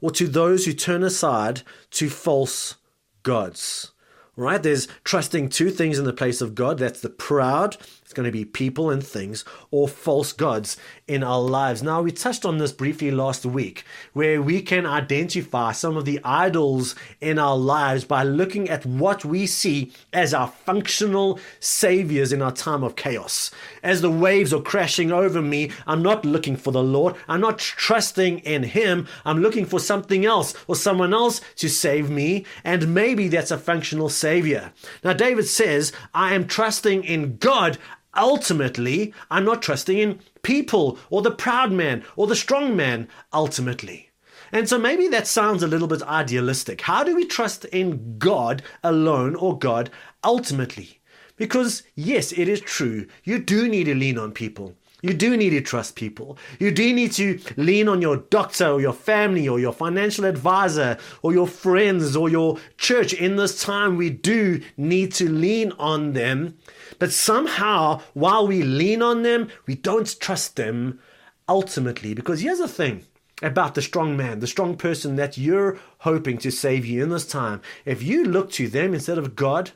or 0.00 0.10
to 0.12 0.26
those 0.26 0.64
who 0.64 0.72
turn 0.72 1.02
aside 1.02 1.62
to 1.92 2.08
false 2.08 2.76
gods. 3.22 3.92
Right? 4.34 4.62
There's 4.62 4.88
trusting 5.04 5.50
two 5.50 5.70
things 5.70 5.98
in 5.98 6.04
the 6.04 6.12
place 6.12 6.40
of 6.40 6.54
God. 6.54 6.78
That's 6.78 7.00
the 7.00 7.10
proud 7.10 7.76
it's 8.12 8.16
going 8.16 8.26
to 8.26 8.30
be 8.30 8.44
people 8.44 8.90
and 8.90 9.02
things 9.02 9.42
or 9.70 9.88
false 9.88 10.34
gods 10.34 10.76
in 11.08 11.22
our 11.22 11.40
lives. 11.40 11.82
Now, 11.82 12.02
we 12.02 12.12
touched 12.12 12.44
on 12.44 12.58
this 12.58 12.72
briefly 12.72 13.10
last 13.10 13.44
week, 13.44 13.84
where 14.12 14.40
we 14.40 14.62
can 14.62 14.86
identify 14.86 15.72
some 15.72 15.96
of 15.96 16.04
the 16.04 16.20
idols 16.24 16.94
in 17.20 17.38
our 17.38 17.56
lives 17.56 18.04
by 18.04 18.22
looking 18.22 18.68
at 18.68 18.86
what 18.86 19.24
we 19.24 19.46
see 19.46 19.92
as 20.12 20.32
our 20.32 20.48
functional 20.48 21.40
saviors 21.60 22.32
in 22.32 22.40
our 22.40 22.52
time 22.52 22.84
of 22.84 22.96
chaos. 22.96 23.50
As 23.82 24.00
the 24.00 24.10
waves 24.10 24.52
are 24.52 24.62
crashing 24.62 25.12
over 25.12 25.42
me, 25.42 25.70
I'm 25.86 26.02
not 26.02 26.24
looking 26.24 26.56
for 26.56 26.70
the 26.70 26.82
Lord. 26.82 27.16
I'm 27.28 27.40
not 27.40 27.58
trusting 27.58 28.38
in 28.40 28.62
Him. 28.62 29.08
I'm 29.24 29.42
looking 29.42 29.66
for 29.66 29.80
something 29.80 30.24
else 30.24 30.54
or 30.66 30.76
someone 30.76 31.12
else 31.12 31.40
to 31.56 31.68
save 31.68 32.10
me. 32.10 32.46
And 32.64 32.94
maybe 32.94 33.28
that's 33.28 33.50
a 33.50 33.58
functional 33.58 34.08
savior. 34.08 34.72
Now, 35.02 35.12
David 35.12 35.46
says, 35.46 35.92
I 36.14 36.34
am 36.34 36.46
trusting 36.46 37.04
in 37.04 37.36
God 37.38 37.78
ultimately, 38.16 39.14
I'm 39.30 39.44
not 39.44 39.62
trusting 39.62 39.98
in 39.98 40.20
people 40.42 40.98
or 41.10 41.22
the 41.22 41.30
proud 41.30 41.72
man 41.72 42.04
or 42.16 42.26
the 42.26 42.36
strong 42.36 42.76
man 42.76 43.08
ultimately. 43.32 44.10
And 44.52 44.68
so 44.68 44.78
maybe 44.78 45.08
that 45.08 45.26
sounds 45.26 45.62
a 45.62 45.66
little 45.66 45.88
bit 45.88 46.02
idealistic. 46.02 46.82
How 46.82 47.04
do 47.04 47.16
we 47.16 47.24
trust 47.24 47.64
in 47.66 48.18
God 48.18 48.62
alone 48.84 49.34
or 49.34 49.58
God 49.58 49.90
ultimately? 50.22 51.00
Because, 51.36 51.82
yes, 51.94 52.32
it 52.32 52.48
is 52.48 52.60
true, 52.60 53.06
you 53.24 53.38
do 53.38 53.66
need 53.66 53.84
to 53.84 53.94
lean 53.94 54.18
on 54.18 54.32
people. 54.32 54.76
You 55.02 55.14
do 55.14 55.36
need 55.36 55.50
to 55.50 55.60
trust 55.60 55.96
people. 55.96 56.38
You 56.60 56.70
do 56.70 56.94
need 56.94 57.10
to 57.12 57.40
lean 57.56 57.88
on 57.88 58.00
your 58.00 58.18
doctor 58.18 58.68
or 58.68 58.80
your 58.80 58.92
family 58.92 59.48
or 59.48 59.58
your 59.58 59.72
financial 59.72 60.24
advisor 60.24 60.96
or 61.22 61.32
your 61.32 61.48
friends 61.48 62.14
or 62.14 62.28
your 62.28 62.58
church. 62.78 63.12
In 63.12 63.34
this 63.34 63.60
time, 63.60 63.96
we 63.96 64.10
do 64.10 64.60
need 64.76 65.12
to 65.14 65.28
lean 65.28 65.72
on 65.72 66.12
them. 66.12 66.56
But 67.02 67.12
somehow, 67.12 68.00
while 68.14 68.46
we 68.46 68.62
lean 68.62 69.02
on 69.02 69.24
them, 69.24 69.48
we 69.66 69.74
don't 69.74 70.20
trust 70.20 70.54
them 70.54 71.00
ultimately. 71.48 72.14
Because 72.14 72.42
here's 72.42 72.60
the 72.60 72.68
thing 72.68 73.06
about 73.42 73.74
the 73.74 73.82
strong 73.82 74.16
man, 74.16 74.38
the 74.38 74.46
strong 74.46 74.76
person 74.76 75.16
that 75.16 75.36
you're 75.36 75.80
hoping 75.98 76.38
to 76.38 76.52
save 76.52 76.86
you 76.86 77.02
in 77.02 77.08
this 77.08 77.26
time. 77.26 77.60
If 77.84 78.04
you 78.04 78.24
look 78.24 78.52
to 78.52 78.68
them 78.68 78.94
instead 78.94 79.18
of 79.18 79.34
God, 79.34 79.72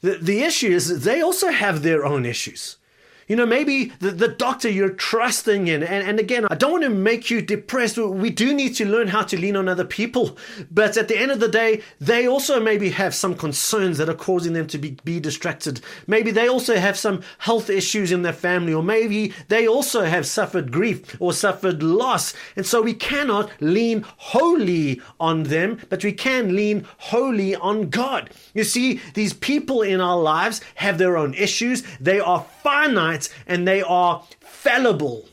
the, 0.00 0.16
the 0.16 0.40
issue 0.40 0.68
is 0.68 1.02
they 1.04 1.20
also 1.20 1.50
have 1.50 1.82
their 1.82 2.06
own 2.06 2.24
issues. 2.24 2.78
You 3.28 3.34
know, 3.34 3.46
maybe 3.46 3.86
the, 3.98 4.12
the 4.12 4.28
doctor 4.28 4.68
you're 4.68 4.90
trusting 4.90 5.66
in. 5.66 5.82
And, 5.82 6.06
and 6.06 6.20
again, 6.20 6.46
I 6.48 6.54
don't 6.54 6.72
want 6.72 6.84
to 6.84 6.90
make 6.90 7.28
you 7.28 7.42
depressed. 7.42 7.98
We 7.98 8.30
do 8.30 8.54
need 8.54 8.76
to 8.76 8.86
learn 8.86 9.08
how 9.08 9.22
to 9.22 9.36
lean 9.36 9.56
on 9.56 9.68
other 9.68 9.84
people. 9.84 10.38
But 10.70 10.96
at 10.96 11.08
the 11.08 11.18
end 11.18 11.32
of 11.32 11.40
the 11.40 11.48
day, 11.48 11.82
they 12.00 12.28
also 12.28 12.60
maybe 12.60 12.90
have 12.90 13.14
some 13.14 13.34
concerns 13.34 13.98
that 13.98 14.08
are 14.08 14.14
causing 14.14 14.52
them 14.52 14.68
to 14.68 14.78
be, 14.78 14.96
be 15.04 15.18
distracted. 15.18 15.80
Maybe 16.06 16.30
they 16.30 16.48
also 16.48 16.76
have 16.76 16.96
some 16.96 17.22
health 17.38 17.68
issues 17.68 18.12
in 18.12 18.22
their 18.22 18.32
family, 18.32 18.72
or 18.72 18.82
maybe 18.82 19.34
they 19.48 19.66
also 19.66 20.04
have 20.04 20.26
suffered 20.26 20.70
grief 20.70 21.16
or 21.18 21.32
suffered 21.32 21.82
loss. 21.82 22.32
And 22.54 22.64
so 22.64 22.80
we 22.80 22.94
cannot 22.94 23.50
lean 23.60 24.04
wholly 24.16 25.00
on 25.18 25.44
them, 25.44 25.80
but 25.88 26.04
we 26.04 26.12
can 26.12 26.54
lean 26.54 26.86
wholly 26.98 27.56
on 27.56 27.90
God. 27.90 28.30
You 28.54 28.62
see, 28.62 29.00
these 29.14 29.32
people 29.32 29.82
in 29.82 30.00
our 30.00 30.20
lives 30.20 30.60
have 30.76 30.98
their 30.98 31.16
own 31.16 31.34
issues. 31.34 31.82
They 31.98 32.20
are 32.20 32.46
finite 32.62 33.15
and 33.46 33.66
they 33.66 33.82
are 33.82 34.24
fallible. 34.40 35.26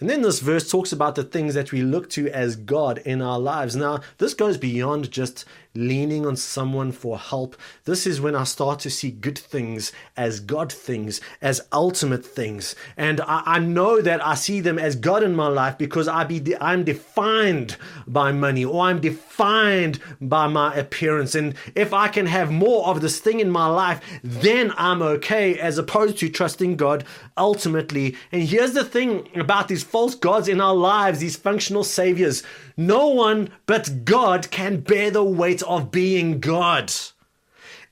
And 0.00 0.08
then 0.08 0.22
this 0.22 0.38
verse 0.38 0.70
talks 0.70 0.92
about 0.92 1.16
the 1.16 1.24
things 1.24 1.54
that 1.54 1.72
we 1.72 1.82
look 1.82 2.08
to 2.10 2.28
as 2.28 2.54
God 2.54 2.98
in 2.98 3.20
our 3.20 3.40
lives. 3.40 3.74
Now, 3.74 4.00
this 4.18 4.32
goes 4.32 4.56
beyond 4.56 5.10
just 5.10 5.44
leaning 5.78 6.26
on 6.26 6.34
someone 6.34 6.90
for 6.90 7.16
help. 7.16 7.56
This 7.84 8.06
is 8.06 8.20
when 8.20 8.34
I 8.34 8.42
start 8.44 8.80
to 8.80 8.90
see 8.90 9.12
good 9.12 9.38
things 9.38 9.92
as 10.16 10.40
God 10.40 10.72
things, 10.72 11.20
as 11.40 11.60
ultimate 11.72 12.26
things. 12.26 12.74
And 12.96 13.20
I, 13.20 13.42
I 13.46 13.58
know 13.60 14.00
that 14.00 14.24
I 14.26 14.34
see 14.34 14.60
them 14.60 14.78
as 14.78 14.96
God 14.96 15.22
in 15.22 15.36
my 15.36 15.46
life 15.46 15.78
because 15.78 16.08
I 16.08 16.24
be 16.24 16.40
de- 16.40 16.62
I'm 16.62 16.82
defined 16.82 17.76
by 18.06 18.32
money 18.32 18.64
or 18.64 18.82
I'm 18.82 19.00
defined 19.00 20.00
by 20.20 20.48
my 20.48 20.74
appearance. 20.74 21.36
And 21.36 21.54
if 21.76 21.94
I 21.94 22.08
can 22.08 22.26
have 22.26 22.50
more 22.50 22.88
of 22.88 23.00
this 23.00 23.20
thing 23.20 23.38
in 23.38 23.50
my 23.50 23.66
life, 23.66 24.00
then 24.24 24.72
I'm 24.76 25.00
okay 25.00 25.58
as 25.58 25.78
opposed 25.78 26.18
to 26.18 26.28
trusting 26.28 26.76
God 26.76 27.04
ultimately. 27.36 28.16
And 28.32 28.42
here's 28.42 28.72
the 28.72 28.84
thing 28.84 29.28
about 29.36 29.68
these 29.68 29.84
false 29.84 30.16
gods 30.16 30.48
in 30.48 30.60
our 30.60 30.74
lives, 30.74 31.20
these 31.20 31.36
functional 31.36 31.84
saviors. 31.84 32.42
No 32.80 33.08
one 33.08 33.50
but 33.66 34.04
God 34.04 34.52
can 34.52 34.82
bear 34.82 35.10
the 35.10 35.24
weight 35.24 35.64
of 35.64 35.90
being 35.90 36.38
God. 36.38 36.94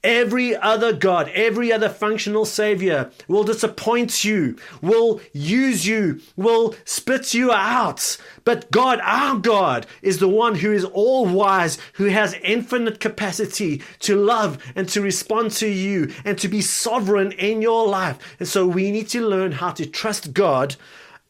Every 0.05 0.55
other 0.55 0.93
God, 0.93 1.29
every 1.31 1.73
other 1.73 1.89
functional 1.89 2.45
Savior 2.45 3.11
will 3.27 3.43
disappoint 3.43 4.23
you, 4.23 4.55
will 4.81 5.21
use 5.33 5.85
you, 5.85 6.21
will 6.37 6.77
spit 6.85 7.35
you 7.35 7.51
out. 7.51 8.17
But 8.45 8.71
God, 8.71 9.01
our 9.03 9.37
God, 9.37 9.89
is 10.03 10.21
the 10.21 10.29
one 10.29 10.55
who 10.55 10.73
is 10.73 10.85
all 10.85 11.27
wise, 11.27 11.79
who 11.95 12.05
has 12.05 12.37
infinite 12.45 13.01
capacity 13.01 13.83
to 13.99 14.15
love 14.15 14.65
and 14.77 14.89
to 14.91 15.01
respond 15.01 15.51
to 15.53 15.67
you 15.67 16.13
and 16.25 16.39
to 16.39 16.47
be 16.47 16.61
sovereign 16.61 17.33
in 17.33 17.61
your 17.61 17.89
life. 17.89 18.19
And 18.39 18.47
so 18.47 18.69
we 18.69 18.93
need 18.93 19.09
to 19.09 19.27
learn 19.27 19.51
how 19.51 19.73
to 19.73 19.85
trust 19.85 20.33
God 20.33 20.77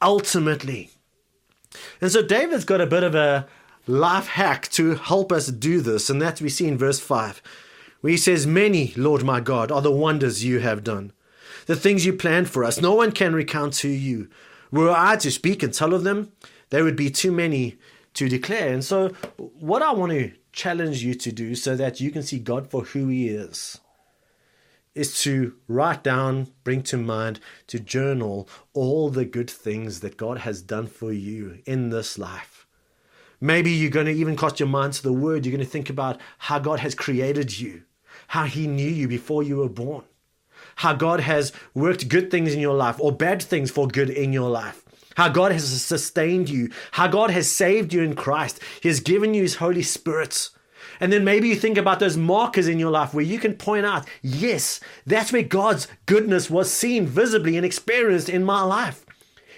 ultimately. 0.02 0.90
And 2.00 2.10
so 2.10 2.22
David's 2.22 2.64
got 2.64 2.80
a 2.80 2.86
bit 2.86 3.02
of 3.02 3.14
a 3.14 3.46
life 3.86 4.28
hack 4.28 4.68
to 4.70 4.94
help 4.94 5.32
us 5.32 5.48
do 5.48 5.80
this, 5.80 6.10
and 6.10 6.20
that 6.20 6.40
we 6.40 6.48
see 6.48 6.66
in 6.66 6.78
verse 6.78 7.00
5, 7.00 7.42
where 8.00 8.10
he 8.10 8.16
says, 8.16 8.46
Many, 8.46 8.92
Lord 8.96 9.24
my 9.24 9.40
God, 9.40 9.70
are 9.70 9.82
the 9.82 9.90
wonders 9.90 10.44
you 10.44 10.60
have 10.60 10.84
done, 10.84 11.12
the 11.66 11.76
things 11.76 12.04
you 12.04 12.12
planned 12.12 12.50
for 12.50 12.64
us. 12.64 12.80
No 12.80 12.94
one 12.94 13.12
can 13.12 13.34
recount 13.34 13.74
to 13.74 13.88
you. 13.88 14.28
Were 14.70 14.90
I 14.90 15.16
to 15.16 15.30
speak 15.30 15.62
and 15.62 15.72
tell 15.72 15.94
of 15.94 16.04
them, 16.04 16.32
there 16.70 16.84
would 16.84 16.96
be 16.96 17.10
too 17.10 17.32
many 17.32 17.78
to 18.14 18.28
declare. 18.28 18.72
And 18.72 18.84
so, 18.84 19.08
what 19.36 19.82
I 19.82 19.92
want 19.92 20.12
to 20.12 20.32
challenge 20.52 21.02
you 21.02 21.14
to 21.14 21.32
do 21.32 21.54
so 21.54 21.76
that 21.76 22.00
you 22.00 22.10
can 22.10 22.22
see 22.22 22.38
God 22.38 22.70
for 22.70 22.82
who 22.82 23.08
He 23.08 23.28
is 23.28 23.80
is 24.96 25.22
to 25.22 25.54
write 25.68 26.02
down, 26.02 26.48
bring 26.64 26.82
to 26.84 26.96
mind, 26.96 27.38
to 27.66 27.78
journal 27.78 28.48
all 28.72 29.10
the 29.10 29.24
good 29.24 29.50
things 29.50 30.00
that 30.00 30.16
God 30.16 30.38
has 30.38 30.62
done 30.62 30.86
for 30.86 31.12
you 31.12 31.58
in 31.66 31.90
this 31.90 32.18
life. 32.18 32.66
Maybe 33.40 33.70
you're 33.70 33.90
going 33.90 34.06
to 34.06 34.12
even 34.12 34.36
cast 34.36 34.58
your 34.58 34.68
mind 34.68 34.94
to 34.94 35.02
the 35.02 35.12
Word. 35.12 35.44
You're 35.44 35.54
going 35.54 35.64
to 35.64 35.70
think 35.70 35.90
about 35.90 36.20
how 36.38 36.58
God 36.58 36.80
has 36.80 36.94
created 36.94 37.60
you, 37.60 37.82
how 38.28 38.44
He 38.44 38.66
knew 38.66 38.88
you 38.88 39.06
before 39.06 39.42
you 39.42 39.58
were 39.58 39.68
born, 39.68 40.04
how 40.76 40.94
God 40.94 41.20
has 41.20 41.52
worked 41.74 42.08
good 42.08 42.30
things 42.30 42.54
in 42.54 42.60
your 42.60 42.74
life 42.74 42.96
or 42.98 43.12
bad 43.12 43.42
things 43.42 43.70
for 43.70 43.86
good 43.86 44.10
in 44.10 44.32
your 44.32 44.50
life. 44.50 44.82
How 45.16 45.30
God 45.30 45.50
has 45.50 45.80
sustained 45.80 46.50
you, 46.50 46.70
how 46.92 47.06
God 47.06 47.30
has 47.30 47.50
saved 47.50 47.94
you 47.94 48.02
in 48.02 48.14
Christ. 48.14 48.60
He 48.82 48.88
has 48.88 49.00
given 49.00 49.32
you 49.32 49.42
His 49.42 49.54
Holy 49.54 49.82
Spirit. 49.82 50.50
And 51.00 51.12
then 51.12 51.24
maybe 51.24 51.48
you 51.48 51.56
think 51.56 51.78
about 51.78 52.00
those 52.00 52.16
markers 52.16 52.68
in 52.68 52.78
your 52.78 52.90
life 52.90 53.12
where 53.12 53.24
you 53.24 53.38
can 53.38 53.54
point 53.54 53.86
out, 53.86 54.06
yes, 54.22 54.80
that's 55.04 55.32
where 55.32 55.42
God's 55.42 55.88
goodness 56.06 56.50
was 56.50 56.72
seen 56.72 57.06
visibly 57.06 57.56
and 57.56 57.66
experienced 57.66 58.28
in 58.28 58.44
my 58.44 58.62
life. 58.62 59.04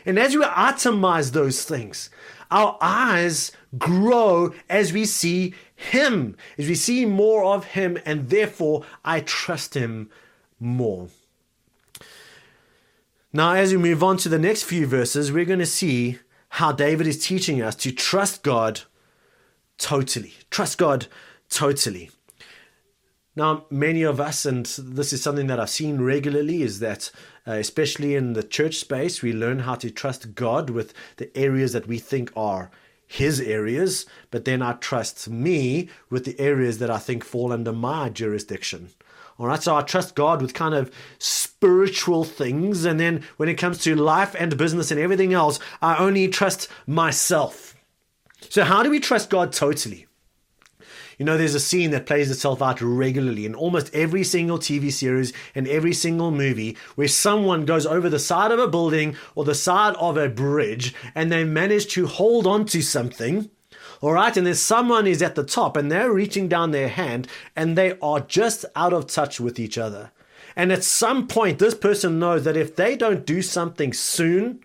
And 0.05 0.19
as 0.19 0.37
we 0.37 0.45
itemize 0.45 1.33
those 1.33 1.65
things, 1.65 2.11
our 2.51 2.79
eyes 2.81 3.53
grow 3.77 4.55
as 4.69 4.93
we 4.93 5.05
see 5.05 5.55
Him, 5.77 6.37
as 6.57 6.67
we 6.69 6.75
see 6.75 7.05
more 7.05 7.45
of 7.45 7.67
Him, 7.67 7.99
and 8.05 8.31
therefore 8.31 8.85
I 9.05 9.21
trust 9.21 9.75
Him 9.75 10.11
more. 10.59 11.09
Now, 13.33 13.53
as 13.53 13.73
we 13.73 13.79
move 13.79 14.03
on 14.03 14.17
to 14.19 14.29
the 14.29 14.39
next 14.39 14.63
few 14.63 14.87
verses, 14.87 15.31
we're 15.31 15.45
going 15.45 15.59
to 15.59 15.67
see 15.67 16.19
how 16.51 16.73
David 16.73 17.07
is 17.07 17.25
teaching 17.25 17.61
us 17.61 17.75
to 17.77 17.93
trust 17.93 18.43
God 18.43 18.81
totally. 19.77 20.33
Trust 20.51 20.79
God 20.79 21.07
totally. 21.51 22.11
Now, 23.37 23.67
many 23.71 24.03
of 24.03 24.21
us, 24.21 24.45
and 24.45 24.67
this 24.67 25.13
is 25.13 25.23
something 25.23 25.47
that 25.47 25.61
I've 25.61 25.71
seen 25.71 26.01
regularly, 26.01 26.63
is 26.63 26.81
that 26.81 27.13
uh, 27.47 27.53
especially 27.53 28.17
in 28.17 28.33
the 28.33 28.43
church 28.43 28.77
space, 28.77 29.23
we 29.23 29.33
learn 29.33 29.61
how 29.61 29.77
to 29.77 29.91
trust 29.91 30.35
God 30.35 30.71
with 30.71 30.93
the 31.19 31.37
areas 31.37 31.73
that 31.73 31.87
we 31.87 31.99
think 31.99 32.33
are 32.37 32.71
his 33.07 33.41
areas, 33.41 34.07
but 34.31 34.45
then 34.45 34.61
I 34.61 34.73
trust 34.73 35.31
me 35.31 35.89
with 36.11 36.25
the 36.25 36.39
areas 36.39 36.79
that 36.79 36.91
I 36.91 36.99
think 36.99 37.25
fall 37.25 37.53
under 37.53 37.73
my 37.73 38.11
jurisdiction. 38.11 38.91
All 39.39 39.47
right, 39.47 39.63
so 39.63 39.77
I 39.77 39.83
trust 39.83 40.17
God 40.17 40.43
with 40.43 40.53
kind 40.53 40.75
of 40.75 40.91
spiritual 41.19 42.25
things. 42.25 42.85
And 42.85 42.99
then 42.99 43.23
when 43.37 43.49
it 43.49 43.55
comes 43.55 43.79
to 43.85 43.95
life 43.95 44.35
and 44.37 44.59
business 44.59 44.91
and 44.91 44.99
everything 44.99 45.33
else, 45.33 45.61
I 45.81 45.97
only 45.97 46.27
trust 46.27 46.69
myself. 46.89 47.77
So, 48.51 48.65
how 48.65 48.83
do 48.83 48.91
we 48.91 48.99
trust 48.99 49.31
God 49.31 49.53
totally? 49.53 50.08
You 51.19 51.25
know, 51.25 51.37
there's 51.37 51.57
a 51.57 51.61
scene 51.61 51.91
that 51.91 52.07
plays 52.07 52.31
itself 52.31 52.63
out 52.63 52.81
regularly 52.81 53.45
in 53.45 53.57
almost 53.57 53.93
every 53.93 54.23
single 54.23 54.59
TV 54.59 54.93
series 54.93 55.33
and 55.53 55.67
every 55.67 55.93
single 55.93 56.31
movie 56.31 56.77
where 56.95 57.09
someone 57.09 57.65
goes 57.65 57.85
over 57.85 58.09
the 58.09 58.21
side 58.21 58.53
of 58.53 58.61
a 58.61 58.69
building 58.69 59.17
or 59.35 59.45
the 59.45 59.55
side 59.55 59.97
of 59.97 60.17
a 60.17 60.29
bridge 60.29 60.95
and 61.17 61.33
they 61.33 61.43
manage 61.43 61.89
to 61.89 62.07
hold 62.07 62.47
on 62.47 62.65
to 62.67 62.81
something. 62.83 63.51
All 64.01 64.13
right, 64.13 64.37
and 64.37 64.47
there's 64.47 64.63
someone 64.63 65.09
is 65.09 65.21
at 65.21 65.35
the 65.35 65.43
top 65.43 65.77
and 65.77 65.91
they're 65.91 66.13
reaching 66.13 66.47
down 66.47 66.71
their 66.71 66.89
hand 66.89 67.27
and 67.57 67.77
they 67.77 67.99
are 68.01 68.21
just 68.21 68.65
out 68.77 68.93
of 68.93 69.09
touch 69.09 69.41
with 69.41 69.59
each 69.59 69.77
other. 69.77 70.13
And 70.55 70.71
at 70.71 70.85
some 70.85 71.27
point, 71.27 71.59
this 71.59 71.75
person 71.75 72.21
knows 72.21 72.45
that 72.45 72.57
if 72.57 72.77
they 72.77 72.97
don't 72.97 73.27
do 73.27 73.43
something 73.43 73.93
soon, 73.93 74.61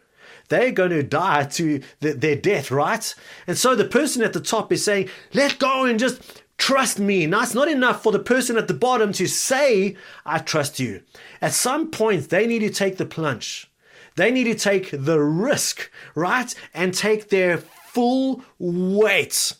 they're 0.49 0.71
going 0.71 0.91
to 0.91 1.03
die 1.03 1.45
to 1.45 1.81
the, 1.99 2.13
their 2.13 2.35
death, 2.35 2.69
right? 2.69 3.15
And 3.47 3.57
so 3.57 3.75
the 3.75 3.85
person 3.85 4.21
at 4.21 4.33
the 4.33 4.39
top 4.39 4.71
is 4.71 4.83
saying, 4.83 5.09
let 5.33 5.57
go 5.57 5.85
and 5.85 5.99
just 5.99 6.42
trust 6.63 6.97
me. 6.97 7.25
Now, 7.25 7.41
it's 7.41 7.53
not 7.53 7.67
enough 7.67 8.01
for 8.01 8.13
the 8.13 8.19
person 8.19 8.57
at 8.57 8.69
the 8.69 8.73
bottom 8.73 9.11
to 9.13 9.27
say, 9.27 9.97
I 10.25 10.39
trust 10.39 10.79
you. 10.79 11.01
At 11.41 11.51
some 11.51 11.91
point, 11.91 12.29
they 12.29 12.47
need 12.47 12.59
to 12.59 12.69
take 12.69 12.95
the 12.95 13.05
plunge. 13.05 13.69
They 14.15 14.31
need 14.31 14.45
to 14.45 14.55
take 14.55 14.89
the 14.93 15.19
risk, 15.19 15.91
right? 16.15 16.55
And 16.73 16.93
take 16.93 17.27
their 17.27 17.57
full 17.57 18.43
weight 18.59 19.51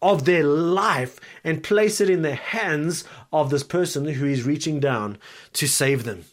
of 0.00 0.24
their 0.24 0.44
life 0.44 1.20
and 1.44 1.62
place 1.62 2.00
it 2.00 2.08
in 2.08 2.22
the 2.22 2.34
hands 2.34 3.04
of 3.34 3.50
this 3.50 3.62
person 3.62 4.06
who 4.06 4.24
is 4.24 4.44
reaching 4.44 4.80
down 4.80 5.18
to 5.52 5.68
save 5.68 6.04
them. 6.04 6.24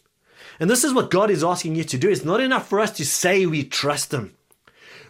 And 0.58 0.70
this 0.70 0.84
is 0.84 0.94
what 0.94 1.10
God 1.10 1.30
is 1.30 1.44
asking 1.44 1.74
you 1.74 1.84
to 1.84 1.98
do. 1.98 2.08
It's 2.08 2.24
not 2.24 2.40
enough 2.40 2.66
for 2.66 2.80
us 2.80 2.92
to 2.92 3.04
say 3.04 3.44
we 3.44 3.62
trust 3.62 4.14
Him. 4.14 4.34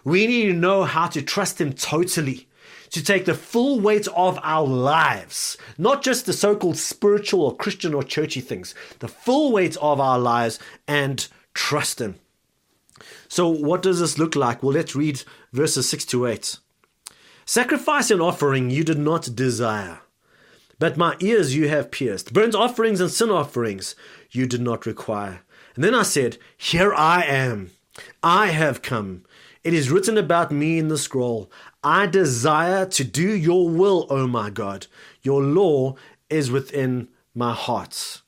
We 0.02 0.26
need 0.26 0.46
to 0.46 0.54
know 0.54 0.82
how 0.82 1.06
to 1.06 1.22
trust 1.22 1.60
Him 1.60 1.72
totally, 1.72 2.48
to 2.94 3.02
take 3.02 3.24
the 3.24 3.34
full 3.34 3.80
weight 3.80 4.06
of 4.14 4.38
our 4.44 4.64
lives, 4.64 5.58
not 5.76 6.00
just 6.00 6.26
the 6.26 6.32
so 6.32 6.54
called 6.54 6.78
spiritual 6.78 7.42
or 7.42 7.56
Christian 7.56 7.92
or 7.92 8.04
churchy 8.04 8.40
things, 8.40 8.72
the 9.00 9.08
full 9.08 9.50
weight 9.50 9.76
of 9.78 9.98
our 9.98 10.16
lives 10.16 10.60
and 10.86 11.26
trust 11.54 12.00
Him. 12.00 12.14
So, 13.26 13.48
what 13.48 13.82
does 13.82 13.98
this 13.98 14.16
look 14.16 14.36
like? 14.36 14.62
Well, 14.62 14.74
let's 14.74 14.94
read 14.94 15.24
verses 15.52 15.88
6 15.88 16.04
to 16.06 16.28
8. 16.28 16.58
Sacrifice 17.44 18.12
and 18.12 18.22
offering 18.22 18.70
you 18.70 18.84
did 18.84 18.98
not 18.98 19.34
desire, 19.34 19.98
but 20.78 20.96
my 20.96 21.16
ears 21.18 21.56
you 21.56 21.66
have 21.68 21.90
pierced. 21.90 22.32
Burnt 22.32 22.54
offerings 22.54 23.00
and 23.00 23.10
sin 23.10 23.28
offerings 23.28 23.96
you 24.30 24.46
did 24.46 24.60
not 24.60 24.86
require. 24.86 25.40
And 25.74 25.82
then 25.82 25.96
I 25.96 26.04
said, 26.04 26.38
Here 26.56 26.94
I 26.94 27.24
am. 27.24 27.72
I 28.22 28.48
have 28.48 28.82
come. 28.82 29.24
It 29.64 29.72
is 29.72 29.90
written 29.90 30.18
about 30.18 30.52
me 30.52 30.78
in 30.78 30.88
the 30.88 30.98
scroll. 30.98 31.50
I 31.84 32.06
desire 32.06 32.86
to 32.86 33.04
do 33.04 33.36
your 33.36 33.68
will, 33.68 34.06
O 34.08 34.26
my 34.26 34.48
God. 34.48 34.86
Your 35.22 35.42
law 35.42 35.96
is 36.30 36.50
within 36.50 37.08
my 37.34 37.52
heart. 37.52 38.22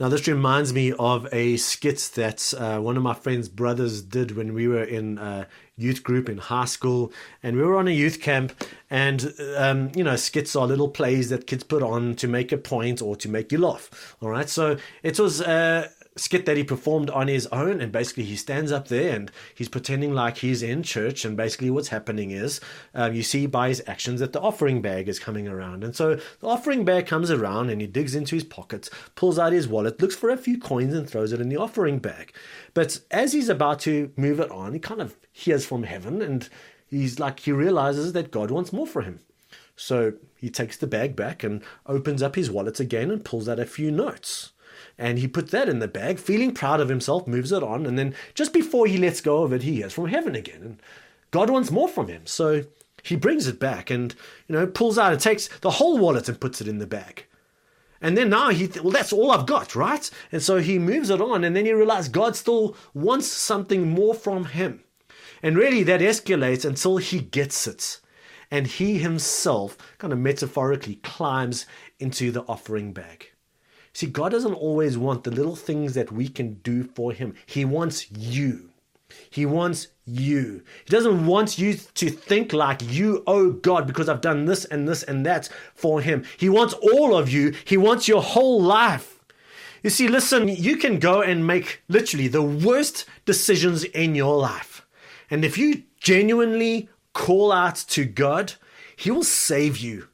Now, 0.00 0.08
this 0.08 0.26
reminds 0.26 0.72
me 0.72 0.92
of 0.98 1.28
a 1.32 1.56
skit 1.56 2.10
that 2.14 2.52
uh, 2.58 2.80
one 2.80 2.96
of 2.96 3.02
my 3.02 3.14
friend's 3.14 3.48
brothers 3.48 4.02
did 4.02 4.36
when 4.36 4.52
we 4.52 4.66
were 4.66 4.82
in 4.82 5.18
uh, 5.18 5.44
youth 5.76 6.02
group 6.02 6.28
in 6.28 6.38
high 6.38 6.64
school, 6.64 7.12
and 7.44 7.56
we 7.56 7.62
were 7.62 7.76
on 7.76 7.86
a 7.86 7.92
youth 7.92 8.20
camp. 8.20 8.52
And 8.90 9.32
um, 9.56 9.92
you 9.94 10.02
know, 10.02 10.16
skits 10.16 10.56
are 10.56 10.66
little 10.66 10.88
plays 10.88 11.30
that 11.30 11.46
kids 11.46 11.62
put 11.62 11.82
on 11.82 12.16
to 12.16 12.26
make 12.26 12.50
a 12.50 12.58
point 12.58 13.02
or 13.02 13.14
to 13.16 13.28
make 13.28 13.52
you 13.52 13.58
laugh. 13.58 14.16
All 14.20 14.30
right, 14.30 14.48
so 14.48 14.76
it 15.04 15.18
was 15.18 15.40
uh, 15.40 15.88
skit 16.16 16.46
that 16.46 16.56
he 16.56 16.62
performed 16.62 17.10
on 17.10 17.26
his 17.26 17.46
own 17.48 17.80
and 17.80 17.90
basically 17.90 18.22
he 18.24 18.36
stands 18.36 18.70
up 18.70 18.88
there 18.88 19.14
and 19.16 19.32
he's 19.54 19.68
pretending 19.68 20.14
like 20.14 20.38
he's 20.38 20.62
in 20.62 20.82
church 20.82 21.24
and 21.24 21.36
basically 21.36 21.70
what's 21.70 21.88
happening 21.88 22.30
is 22.30 22.60
um, 22.94 23.12
you 23.12 23.22
see 23.22 23.46
by 23.46 23.68
his 23.68 23.82
actions 23.86 24.20
that 24.20 24.32
the 24.32 24.40
offering 24.40 24.80
bag 24.80 25.08
is 25.08 25.18
coming 25.18 25.48
around. 25.48 25.82
And 25.82 25.94
so 25.96 26.14
the 26.14 26.46
offering 26.46 26.84
bag 26.84 27.06
comes 27.06 27.30
around 27.30 27.70
and 27.70 27.80
he 27.80 27.86
digs 27.86 28.14
into 28.14 28.36
his 28.36 28.44
pockets 28.44 28.90
pulls 29.16 29.38
out 29.38 29.52
his 29.52 29.66
wallet 29.66 30.00
looks 30.00 30.14
for 30.14 30.30
a 30.30 30.36
few 30.36 30.58
coins 30.58 30.94
and 30.94 31.08
throws 31.08 31.32
it 31.32 31.40
in 31.40 31.48
the 31.48 31.56
offering 31.56 31.98
bag. 31.98 32.32
But 32.74 33.00
as 33.10 33.32
he's 33.32 33.48
about 33.48 33.80
to 33.80 34.12
move 34.16 34.38
it 34.38 34.50
on 34.50 34.72
he 34.72 34.78
kind 34.78 35.00
of 35.00 35.16
hears 35.32 35.66
from 35.66 35.82
heaven 35.82 36.22
and 36.22 36.48
he's 36.86 37.18
like 37.18 37.40
he 37.40 37.52
realizes 37.52 38.12
that 38.12 38.30
god 38.30 38.52
wants 38.52 38.72
more 38.72 38.86
for 38.86 39.02
him. 39.02 39.18
So 39.76 40.12
he 40.36 40.48
takes 40.48 40.76
the 40.76 40.86
bag 40.86 41.16
back 41.16 41.42
and 41.42 41.60
opens 41.86 42.22
up 42.22 42.36
his 42.36 42.52
wallet 42.52 42.78
again 42.78 43.10
and 43.10 43.24
pulls 43.24 43.48
out 43.48 43.58
a 43.58 43.66
few 43.66 43.90
notes 43.90 44.52
and 44.98 45.18
he 45.18 45.28
puts 45.28 45.50
that 45.50 45.68
in 45.68 45.80
the 45.80 45.88
bag, 45.88 46.18
feeling 46.18 46.54
proud 46.54 46.80
of 46.80 46.88
himself, 46.88 47.26
moves 47.26 47.52
it 47.52 47.62
on, 47.62 47.86
and 47.86 47.98
then 47.98 48.14
just 48.34 48.52
before 48.52 48.86
he 48.86 48.98
lets 48.98 49.20
go 49.20 49.42
of 49.42 49.52
it, 49.52 49.62
he 49.62 49.76
hears 49.76 49.92
from 49.92 50.08
heaven 50.08 50.34
again. 50.34 50.62
And 50.62 50.82
God 51.30 51.50
wants 51.50 51.70
more 51.70 51.88
from 51.88 52.08
him. 52.08 52.26
So 52.26 52.64
he 53.02 53.16
brings 53.16 53.46
it 53.46 53.58
back 53.58 53.90
and, 53.90 54.14
you 54.48 54.54
know, 54.54 54.66
pulls 54.66 54.98
out 54.98 55.12
and 55.12 55.20
takes 55.20 55.48
the 55.58 55.72
whole 55.72 55.98
wallet 55.98 56.28
and 56.28 56.40
puts 56.40 56.60
it 56.60 56.68
in 56.68 56.78
the 56.78 56.86
bag. 56.86 57.26
And 58.00 58.16
then 58.18 58.30
now 58.30 58.50
he, 58.50 58.68
th- 58.68 58.82
well, 58.84 58.92
that's 58.92 59.12
all 59.12 59.30
I've 59.30 59.46
got, 59.46 59.74
right? 59.74 60.08
And 60.30 60.42
so 60.42 60.58
he 60.58 60.78
moves 60.78 61.10
it 61.10 61.20
on, 61.20 61.42
and 61.42 61.56
then 61.56 61.64
he 61.64 61.72
realizes 61.72 62.08
God 62.08 62.36
still 62.36 62.76
wants 62.92 63.26
something 63.26 63.88
more 63.88 64.14
from 64.14 64.44
him. 64.44 64.84
And 65.42 65.56
really, 65.56 65.82
that 65.84 66.00
escalates 66.00 66.64
until 66.64 66.98
he 66.98 67.20
gets 67.20 67.66
it. 67.66 68.00
And 68.50 68.66
he 68.66 68.98
himself, 68.98 69.76
kind 69.98 70.12
of 70.12 70.18
metaphorically, 70.18 70.96
climbs 70.96 71.66
into 71.98 72.30
the 72.30 72.42
offering 72.42 72.92
bag. 72.92 73.30
See, 73.94 74.06
God 74.08 74.32
doesn't 74.32 74.54
always 74.54 74.98
want 74.98 75.22
the 75.22 75.30
little 75.30 75.54
things 75.54 75.94
that 75.94 76.10
we 76.10 76.28
can 76.28 76.54
do 76.54 76.82
for 76.82 77.12
Him. 77.12 77.34
He 77.46 77.64
wants 77.64 78.10
you. 78.10 78.70
He 79.30 79.46
wants 79.46 79.88
you. 80.04 80.62
He 80.84 80.90
doesn't 80.90 81.26
want 81.26 81.58
you 81.58 81.74
to 81.74 82.10
think 82.10 82.52
like 82.52 82.82
you 82.82 83.22
owe 83.28 83.52
God 83.52 83.86
because 83.86 84.08
I've 84.08 84.20
done 84.20 84.46
this 84.46 84.64
and 84.64 84.88
this 84.88 85.04
and 85.04 85.24
that 85.24 85.48
for 85.74 86.00
Him. 86.00 86.24
He 86.36 86.48
wants 86.48 86.74
all 86.74 87.16
of 87.16 87.30
you. 87.30 87.54
He 87.64 87.76
wants 87.76 88.08
your 88.08 88.20
whole 88.20 88.60
life. 88.60 89.20
You 89.84 89.90
see, 89.90 90.08
listen, 90.08 90.48
you 90.48 90.76
can 90.76 90.98
go 90.98 91.22
and 91.22 91.46
make 91.46 91.82
literally 91.88 92.26
the 92.26 92.42
worst 92.42 93.04
decisions 93.24 93.84
in 93.84 94.16
your 94.16 94.36
life. 94.36 94.84
And 95.30 95.44
if 95.44 95.56
you 95.56 95.84
genuinely 96.00 96.88
call 97.12 97.52
out 97.52 97.76
to 97.76 98.04
God, 98.04 98.54
He 98.96 99.12
will 99.12 99.22
save 99.22 99.76
you 99.76 100.08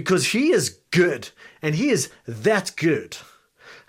because 0.00 0.28
He 0.28 0.50
is 0.50 0.78
good 0.90 1.28
and 1.60 1.74
He 1.74 1.90
is 1.90 2.08
that 2.26 2.72
good. 2.76 3.18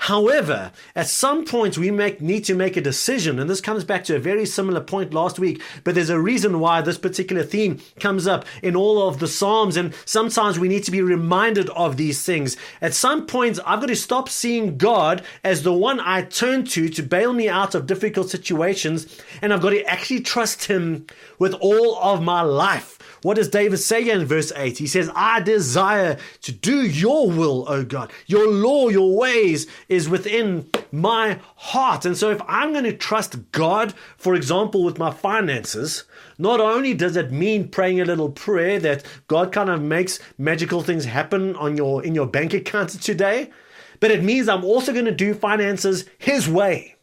However, 0.06 0.72
at 0.96 1.08
some 1.08 1.46
point 1.46 1.78
we 1.78 1.92
make, 1.92 2.22
need 2.22 2.44
to 2.46 2.56
make 2.56 2.76
a 2.76 2.82
decision, 2.82 3.38
and 3.38 3.48
this 3.48 3.62
comes 3.62 3.84
back 3.84 4.04
to 4.06 4.16
a 4.16 4.20
very 4.20 4.48
similar 4.48 4.82
point 4.82 5.14
last 5.14 5.38
week, 5.38 5.62
but 5.84 5.94
there's 5.94 6.10
a 6.10 6.20
reason 6.20 6.60
why 6.60 6.82
this 6.82 6.98
particular 6.98 7.44
theme 7.44 7.80
comes 8.00 8.26
up 8.26 8.44
in 8.64 8.76
all 8.76 9.08
of 9.08 9.20
the 9.20 9.28
Psalms, 9.28 9.78
and 9.78 9.94
sometimes 10.06 10.58
we 10.58 10.68
need 10.68 10.84
to 10.86 10.92
be 10.92 11.04
reminded 11.04 11.70
of 11.70 11.98
these 11.98 12.24
things. 12.24 12.58
At 12.82 12.96
some 12.96 13.28
point, 13.28 13.60
I've 13.64 13.80
got 13.80 13.90
to 13.90 13.96
stop 13.96 14.28
seeing 14.28 14.76
God 14.76 15.22
as 15.44 15.62
the 15.62 15.72
one 15.72 16.00
I 16.00 16.24
turn 16.24 16.66
to 16.66 16.90
to 16.90 17.04
bail 17.04 17.32
me 17.32 17.48
out 17.48 17.76
of 17.76 17.86
difficult 17.86 18.32
situations, 18.32 19.22
and 19.40 19.54
I've 19.54 19.62
got 19.62 19.70
to 19.70 19.86
actually 19.86 20.22
trust 20.22 20.66
Him 20.66 21.06
with 21.38 21.54
all 21.54 21.96
of 21.98 22.24
my 22.24 22.42
life. 22.42 22.98
What 23.22 23.36
does 23.36 23.50
David 23.50 23.78
say 23.78 24.10
in 24.10 24.26
verse 24.26 24.52
8? 24.56 24.80
He 24.80 24.88
says, 24.88 25.12
I 25.16 25.42
desire 25.42 26.18
to 26.42 26.52
do 26.52 26.86
your 26.86 27.30
will, 27.30 27.66
O 27.68 27.84
God. 27.84 28.12
Your 28.26 28.48
law, 28.48 28.90
your 28.90 29.16
ways 29.16 29.68
is 29.90 30.10
within 30.10 30.70
my 30.92 31.40
heart. 31.56 32.06
And 32.06 32.18
so 32.18 32.32
if 32.32 32.42
I'm 32.48 32.72
going 32.72 32.86
to 32.86 32.94
trust 32.94 33.52
God, 33.52 33.94
for 34.18 34.34
example, 34.34 34.84
with 34.84 34.98
my 34.98 35.12
finances, 35.12 36.04
not 36.40 36.60
only 36.60 36.96
does 36.96 37.16
it 37.16 37.32
mean 37.32 37.70
praying 37.70 38.02
a 38.02 38.06
little 38.06 38.32
prayer 38.32 38.80
that 38.80 39.06
God 39.28 39.52
kind 39.52 39.70
of 39.70 39.82
makes 39.82 40.20
magical 40.40 40.82
things 40.82 41.06
happen 41.06 41.56
on 41.56 41.78
your 41.78 42.04
in 42.04 42.16
your 42.16 42.28
bank 42.28 42.54
account 42.54 42.90
today, 43.02 43.52
but 44.00 44.10
it 44.10 44.24
means 44.24 44.50
I'm 44.50 44.66
also 44.66 44.92
going 44.94 45.06
to 45.06 45.12
do 45.12 45.36
finances 45.36 46.06
his 46.18 46.50
way. 46.50 46.96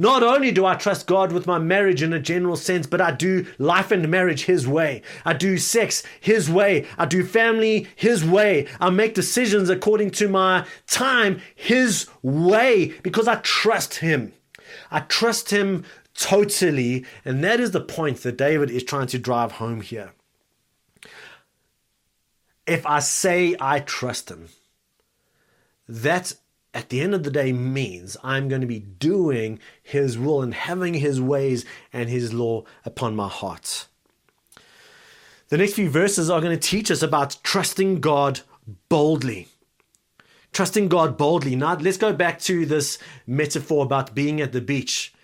Not 0.00 0.22
only 0.22 0.52
do 0.52 0.64
I 0.64 0.76
trust 0.76 1.08
God 1.08 1.32
with 1.32 1.48
my 1.48 1.58
marriage 1.58 2.02
in 2.02 2.12
a 2.12 2.20
general 2.20 2.54
sense, 2.54 2.86
but 2.86 3.00
I 3.00 3.10
do 3.10 3.46
life 3.58 3.90
and 3.90 4.08
marriage 4.08 4.44
His 4.44 4.66
way. 4.66 5.02
I 5.24 5.32
do 5.32 5.58
sex 5.58 6.04
His 6.20 6.48
way. 6.48 6.86
I 6.96 7.04
do 7.04 7.24
family 7.24 7.88
His 7.96 8.24
way. 8.24 8.68
I 8.80 8.90
make 8.90 9.14
decisions 9.14 9.68
according 9.68 10.12
to 10.12 10.28
my 10.28 10.64
time 10.86 11.40
His 11.56 12.06
way 12.22 12.94
because 13.02 13.26
I 13.26 13.36
trust 13.36 13.96
Him. 13.96 14.32
I 14.88 15.00
trust 15.00 15.50
Him 15.50 15.84
totally. 16.14 17.04
And 17.24 17.42
that 17.42 17.58
is 17.58 17.72
the 17.72 17.80
point 17.80 18.18
that 18.18 18.38
David 18.38 18.70
is 18.70 18.84
trying 18.84 19.08
to 19.08 19.18
drive 19.18 19.52
home 19.52 19.80
here. 19.80 20.12
If 22.68 22.86
I 22.86 23.00
say 23.00 23.56
I 23.58 23.80
trust 23.80 24.30
Him, 24.30 24.48
that 25.88 26.34
at 26.74 26.90
the 26.90 27.00
end 27.00 27.14
of 27.14 27.22
the 27.22 27.30
day 27.30 27.52
means 27.52 28.16
I'm 28.22 28.48
going 28.48 28.60
to 28.60 28.66
be 28.66 28.80
doing 28.80 29.58
His 29.82 30.18
will 30.18 30.42
and 30.42 30.54
having 30.54 30.94
His 30.94 31.20
ways 31.20 31.64
and 31.92 32.08
His 32.08 32.32
law 32.32 32.64
upon 32.84 33.16
my 33.16 33.28
heart. 33.28 33.86
The 35.48 35.56
next 35.56 35.74
few 35.74 35.88
verses 35.88 36.28
are 36.28 36.40
going 36.40 36.58
to 36.58 36.68
teach 36.68 36.90
us 36.90 37.02
about 37.02 37.38
trusting 37.42 38.00
God 38.00 38.40
boldly. 38.88 39.48
Trusting 40.52 40.88
God 40.88 41.16
boldly. 41.16 41.56
Now, 41.56 41.74
let's 41.76 41.96
go 41.96 42.12
back 42.12 42.38
to 42.40 42.66
this 42.66 42.98
metaphor 43.26 43.84
about 43.84 44.14
being 44.14 44.40
at 44.40 44.52
the 44.52 44.60
beach 44.60 45.14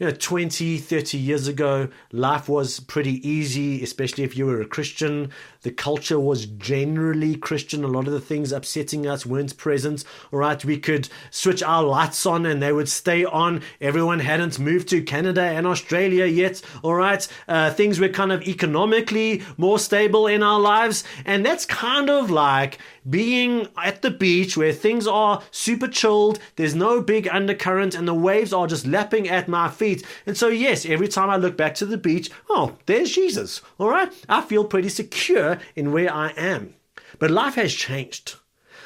you 0.00 0.06
know 0.06 0.12
20 0.12 0.78
30 0.78 1.18
years 1.18 1.46
ago 1.46 1.88
life 2.10 2.48
was 2.48 2.80
pretty 2.80 3.26
easy 3.28 3.82
especially 3.82 4.24
if 4.24 4.36
you 4.36 4.46
were 4.46 4.60
a 4.60 4.66
christian 4.66 5.30
the 5.62 5.70
culture 5.70 6.18
was 6.18 6.46
generally 6.46 7.34
christian 7.34 7.84
a 7.84 7.88
lot 7.88 8.06
of 8.06 8.12
the 8.12 8.20
things 8.20 8.52
upsetting 8.52 9.06
us 9.06 9.24
weren't 9.24 9.56
present 9.56 10.04
all 10.32 10.38
right 10.38 10.64
we 10.64 10.78
could 10.78 11.08
switch 11.30 11.62
our 11.62 11.82
lights 11.82 12.24
on 12.26 12.46
and 12.46 12.62
they 12.62 12.72
would 12.72 12.88
stay 12.88 13.24
on 13.24 13.62
everyone 13.80 14.20
hadn't 14.20 14.58
moved 14.58 14.88
to 14.88 15.02
canada 15.02 15.42
and 15.42 15.66
australia 15.66 16.26
yet 16.26 16.60
all 16.82 16.94
right 16.94 17.26
uh, 17.48 17.70
things 17.72 17.98
were 17.98 18.08
kind 18.08 18.32
of 18.32 18.42
economically 18.42 19.42
more 19.56 19.78
stable 19.78 20.26
in 20.26 20.42
our 20.42 20.60
lives 20.60 21.04
and 21.24 21.44
that's 21.44 21.64
kind 21.64 22.10
of 22.10 22.30
like 22.30 22.78
being 23.08 23.66
at 23.78 24.02
the 24.02 24.10
beach 24.10 24.56
where 24.56 24.72
things 24.72 25.06
are 25.06 25.42
super 25.50 25.88
chilled 25.88 26.38
there's 26.56 26.74
no 26.74 27.00
big 27.00 27.26
undercurrent 27.28 27.94
and 27.94 28.06
the 28.06 28.14
waves 28.14 28.52
are 28.52 28.66
just 28.66 28.86
lapping 28.86 29.28
at 29.28 29.48
my 29.48 29.68
feet. 29.68 30.04
And 30.26 30.36
so, 30.36 30.48
yes, 30.48 30.84
every 30.86 31.08
time 31.08 31.30
I 31.30 31.36
look 31.36 31.56
back 31.56 31.74
to 31.76 31.86
the 31.86 31.96
beach, 31.96 32.30
oh, 32.48 32.76
there's 32.86 33.10
Jesus. 33.10 33.62
All 33.78 33.88
right. 33.88 34.12
I 34.28 34.40
feel 34.42 34.64
pretty 34.64 34.88
secure 34.88 35.49
in 35.74 35.92
where 35.92 36.12
I 36.12 36.30
am. 36.36 36.74
But 37.18 37.30
life 37.30 37.54
has 37.54 37.74
changed. 37.74 38.36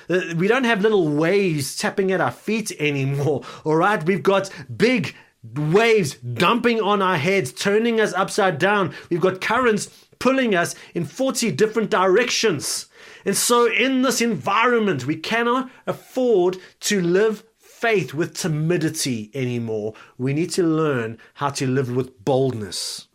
Uh, 0.09 0.21
we 0.37 0.49
don't 0.49 0.65
have 0.65 0.83
little 0.83 1.09
waves 1.09 1.77
tapping 1.77 2.13
at 2.13 2.21
our 2.21 2.31
feet 2.31 2.73
anymore. 2.79 3.43
All 3.65 3.77
right. 3.77 4.05
We've 4.05 4.23
got 4.23 4.51
big 4.75 5.15
waves 5.57 6.15
dumping 6.15 6.81
on 6.81 7.03
our 7.03 7.17
heads, 7.17 7.53
turning 7.53 8.01
us 8.01 8.13
upside 8.15 8.59
down. 8.59 8.95
We've 9.11 9.21
got 9.21 9.41
currents 9.41 10.07
pulling 10.19 10.55
us 10.55 10.75
in 10.95 11.05
40 11.05 11.53
different 11.53 11.91
directions. 11.91 12.87
And 13.25 13.37
so, 13.37 13.67
in 13.67 14.03
this 14.03 14.21
environment, 14.21 15.07
we 15.07 15.17
cannot 15.17 15.71
afford 15.87 16.59
to 16.81 17.01
live 17.01 17.45
faith 17.59 18.15
with 18.15 18.35
timidity 18.35 19.31
anymore. 19.35 19.95
We 20.19 20.33
need 20.33 20.51
to 20.53 20.63
learn 20.63 21.19
how 21.35 21.51
to 21.51 21.67
live 21.67 21.95
with 21.95 22.25
boldness. 22.25 23.09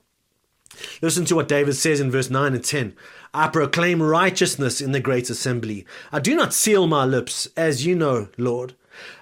Listen 1.01 1.25
to 1.25 1.35
what 1.35 1.47
David 1.47 1.73
says 1.75 1.99
in 1.99 2.11
verse 2.11 2.29
9 2.29 2.53
and 2.53 2.63
10. 2.63 2.95
I 3.33 3.47
proclaim 3.47 4.01
righteousness 4.01 4.81
in 4.81 4.91
the 4.91 4.99
great 4.99 5.29
assembly. 5.29 5.85
I 6.11 6.19
do 6.19 6.35
not 6.35 6.53
seal 6.53 6.87
my 6.87 7.05
lips, 7.05 7.47
as 7.55 7.85
you 7.85 7.95
know, 7.95 8.29
Lord. 8.37 8.73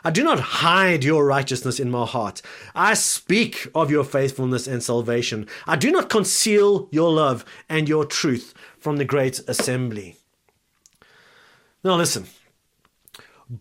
I 0.03 0.11
do 0.11 0.23
not 0.23 0.39
hide 0.39 1.03
your 1.03 1.25
righteousness 1.25 1.79
in 1.79 1.91
my 1.91 2.05
heart. 2.05 2.41
I 2.73 2.93
speak 2.93 3.67
of 3.75 3.91
your 3.91 4.03
faithfulness 4.03 4.65
and 4.65 4.81
salvation. 4.81 5.47
I 5.67 5.75
do 5.75 5.91
not 5.91 6.09
conceal 6.09 6.87
your 6.91 7.11
love 7.11 7.45
and 7.69 7.87
your 7.87 8.05
truth 8.05 8.53
from 8.79 8.97
the 8.97 9.05
great 9.05 9.41
assembly. 9.47 10.15
Now, 11.83 11.95
listen, 11.95 12.27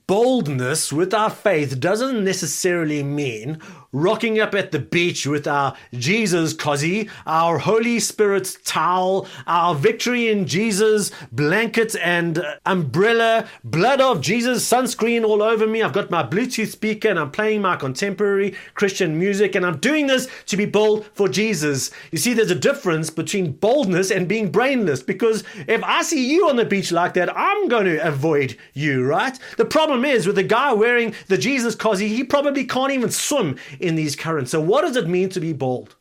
boldness 0.07 0.93
with 0.93 1.13
our 1.13 1.31
faith 1.31 1.81
doesn't 1.81 2.25
necessarily 2.25 3.03
mean 3.03 3.61
rocking 3.97 4.39
up 4.39 4.55
at 4.55 4.73
the 4.73 4.79
beach 4.79 5.27
with 5.27 5.47
our 5.47 5.75
Jesus 5.95 6.53
cozzy, 6.53 7.09
our 7.27 7.57
Holy 7.59 7.99
Spirit 7.99 8.59
towel, 8.65 9.27
our 9.47 9.75
victory 9.75 10.29
in 10.29 10.47
Jesus 10.47 11.11
blanket 11.33 11.97
and 12.03 12.45
umbrella, 12.67 13.49
blood 13.65 14.01
of 14.03 14.21
Jesus 14.21 14.69
sunscreen 14.69 15.25
all 15.25 15.43
over 15.43 15.67
me. 15.67 15.83
I've 15.83 15.95
got 15.95 16.11
my 16.11 16.23
Bluetooth 16.23 16.69
speaker 16.69 17.09
and 17.09 17.19
I'm 17.19 17.31
playing 17.31 17.63
my 17.63 17.77
contemporary 17.77 18.55
Christian 18.75 19.19
music 19.19 19.55
and 19.55 19.65
I'm 19.65 19.79
doing 19.79 20.07
this 20.07 20.29
to 20.47 20.59
be 20.59 20.67
bold 20.67 21.07
for 21.15 21.27
Jesus. 21.27 21.91
You 22.13 22.19
see, 22.19 22.35
there's 22.35 22.51
a 22.51 22.55
difference 22.55 23.09
between 23.09 23.53
boldness 23.53 24.11
and 24.11 24.29
being 24.29 24.53
brainless 24.53 25.03
because 25.03 25.43
if 25.67 25.83
I 25.83 26.03
see 26.03 26.31
you 26.31 26.49
on 26.51 26.57
the 26.57 26.67
beach 26.67 26.93
like 26.93 27.15
that, 27.15 27.35
I'm 27.35 27.69
going 27.69 27.87
to 27.87 28.07
avoid 28.07 28.59
you, 28.75 29.07
right? 29.07 29.39
The 29.57 29.65
problem 29.65 30.05
is 30.05 30.27
with 30.27 30.37
the 30.37 30.43
guy 30.43 30.75
wearing 30.75 31.15
the 31.29 31.39
Jesus 31.39 31.75
cozzy, 31.75 32.09
he 32.09 32.25
probably 32.25 32.65
can't 32.65 32.93
even 32.93 33.11
swim 33.11 33.57
in 33.87 33.95
these 33.95 34.17
currents. 34.17 34.51
So, 34.51 34.61
what 34.61 34.83
does 34.83 34.97
it 34.97 35.09
mean 35.09 35.29
to 35.31 35.41
be 35.41 35.53
bold? 35.53 35.97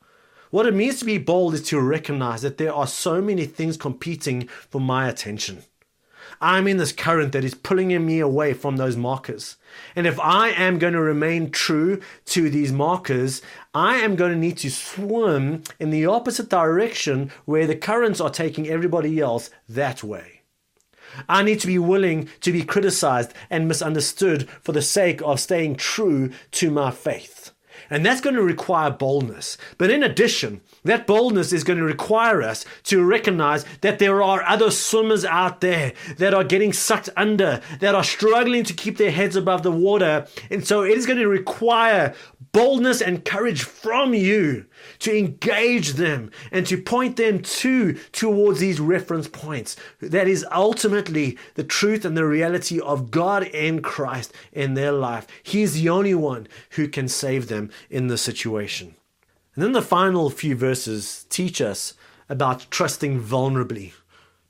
What 0.52 0.66
it 0.66 0.74
means 0.74 1.00
to 1.00 1.06
be 1.06 1.18
bold 1.18 1.54
is 1.54 1.62
to 1.64 1.80
recognize 1.82 2.42
that 2.42 2.58
there 2.58 2.74
are 2.74 2.88
so 2.88 3.22
many 3.22 3.46
things 3.46 3.78
competing 3.78 4.48
for 4.48 4.80
my 4.80 5.08
attention. 5.10 5.64
I'm 6.42 6.68
in 6.68 6.78
this 6.78 6.92
current 6.92 7.32
that 7.32 7.44
is 7.44 7.54
pulling 7.54 8.06
me 8.06 8.20
away 8.20 8.54
from 8.54 8.78
those 8.78 8.98
markers. 8.98 9.58
And 9.96 10.06
if 10.06 10.20
I 10.20 10.50
am 10.50 10.80
going 10.80 10.94
to 10.94 11.02
remain 11.02 11.52
true 11.52 12.02
to 12.28 12.50
these 12.50 12.72
markers, 12.72 13.42
I 13.74 13.98
am 13.98 14.16
going 14.16 14.32
to 14.32 14.38
need 14.38 14.58
to 14.60 14.72
swim 14.72 15.64
in 15.80 15.92
the 15.92 16.06
opposite 16.06 16.50
direction 16.50 17.32
where 17.46 17.68
the 17.68 17.76
currents 17.76 18.20
are 18.20 18.30
taking 18.30 18.68
everybody 18.68 19.20
else 19.20 19.50
that 19.70 20.04
way. 20.04 20.42
I 21.30 21.44
need 21.44 21.60
to 21.62 21.68
be 21.68 21.80
willing 21.80 22.30
to 22.42 22.52
be 22.52 22.64
criticized 22.64 23.34
and 23.50 23.68
misunderstood 23.68 24.50
for 24.62 24.72
the 24.72 24.82
sake 24.82 25.22
of 25.22 25.40
staying 25.40 25.76
true 25.76 26.32
to 26.52 26.72
my 26.72 26.92
faith. 26.92 27.35
And 27.90 28.06
that's 28.06 28.22
going 28.22 28.36
to 28.36 28.42
require 28.44 28.92
boldness. 28.92 29.58
But 29.78 29.92
in 29.92 30.04
addition, 30.04 30.62
that 30.84 31.08
boldness 31.08 31.54
is 31.54 31.64
going 31.64 31.80
to 31.80 31.86
require 31.86 32.42
us 32.42 32.66
to 32.84 33.04
recognize 33.04 33.66
that 33.82 34.00
there 34.00 34.22
are 34.22 34.44
other 34.44 34.72
swimmers 34.72 35.26
out 35.26 35.62
there 35.62 35.94
that 36.18 36.34
are 36.34 36.44
getting 36.44 36.74
sucked 36.74 37.10
under, 37.16 37.62
that 37.80 37.96
are 37.96 38.04
struggling 38.04 38.64
to 38.64 38.74
keep 38.74 38.98
their 38.98 39.12
heads 39.12 39.36
above 39.36 39.64
the 39.64 39.72
water. 39.72 40.28
And 40.50 40.66
so 40.66 40.84
it 40.84 40.98
is 40.98 41.06
going 41.06 41.20
to 41.20 41.28
require 41.28 42.14
boldness 42.56 43.02
and 43.02 43.26
courage 43.26 43.64
from 43.64 44.14
you 44.14 44.66
to 45.00 45.14
engage 45.14 45.94
them 45.94 46.32
and 46.54 46.66
to 46.66 46.82
point 46.82 47.18
them 47.18 47.42
to 47.42 47.92
towards 48.14 48.62
these 48.62 48.80
reference 48.80 49.28
points. 49.28 49.76
That 50.00 50.30
is 50.30 50.46
ultimately 50.50 51.38
the 51.56 51.66
truth 51.66 52.06
and 52.06 52.16
the 52.16 52.26
reality 52.26 52.80
of 52.80 53.12
God 53.12 53.44
and 53.54 53.84
Christ 53.84 54.32
in 54.54 54.74
their 54.74 54.94
life. 54.94 55.28
He's 55.44 55.74
the 55.74 55.90
only 55.90 56.16
one 56.16 56.48
who 56.72 56.88
can 56.88 57.10
save 57.10 57.50
them 57.50 57.72
in 57.90 58.08
the 58.08 58.18
situation. 58.18 58.96
And 59.56 59.62
then 59.62 59.74
the 59.74 59.82
final 59.82 60.30
few 60.30 60.56
verses 60.56 61.26
teach 61.30 61.60
us 61.60 61.94
about 62.30 62.68
trusting 62.72 63.22
vulnerably. 63.22 63.92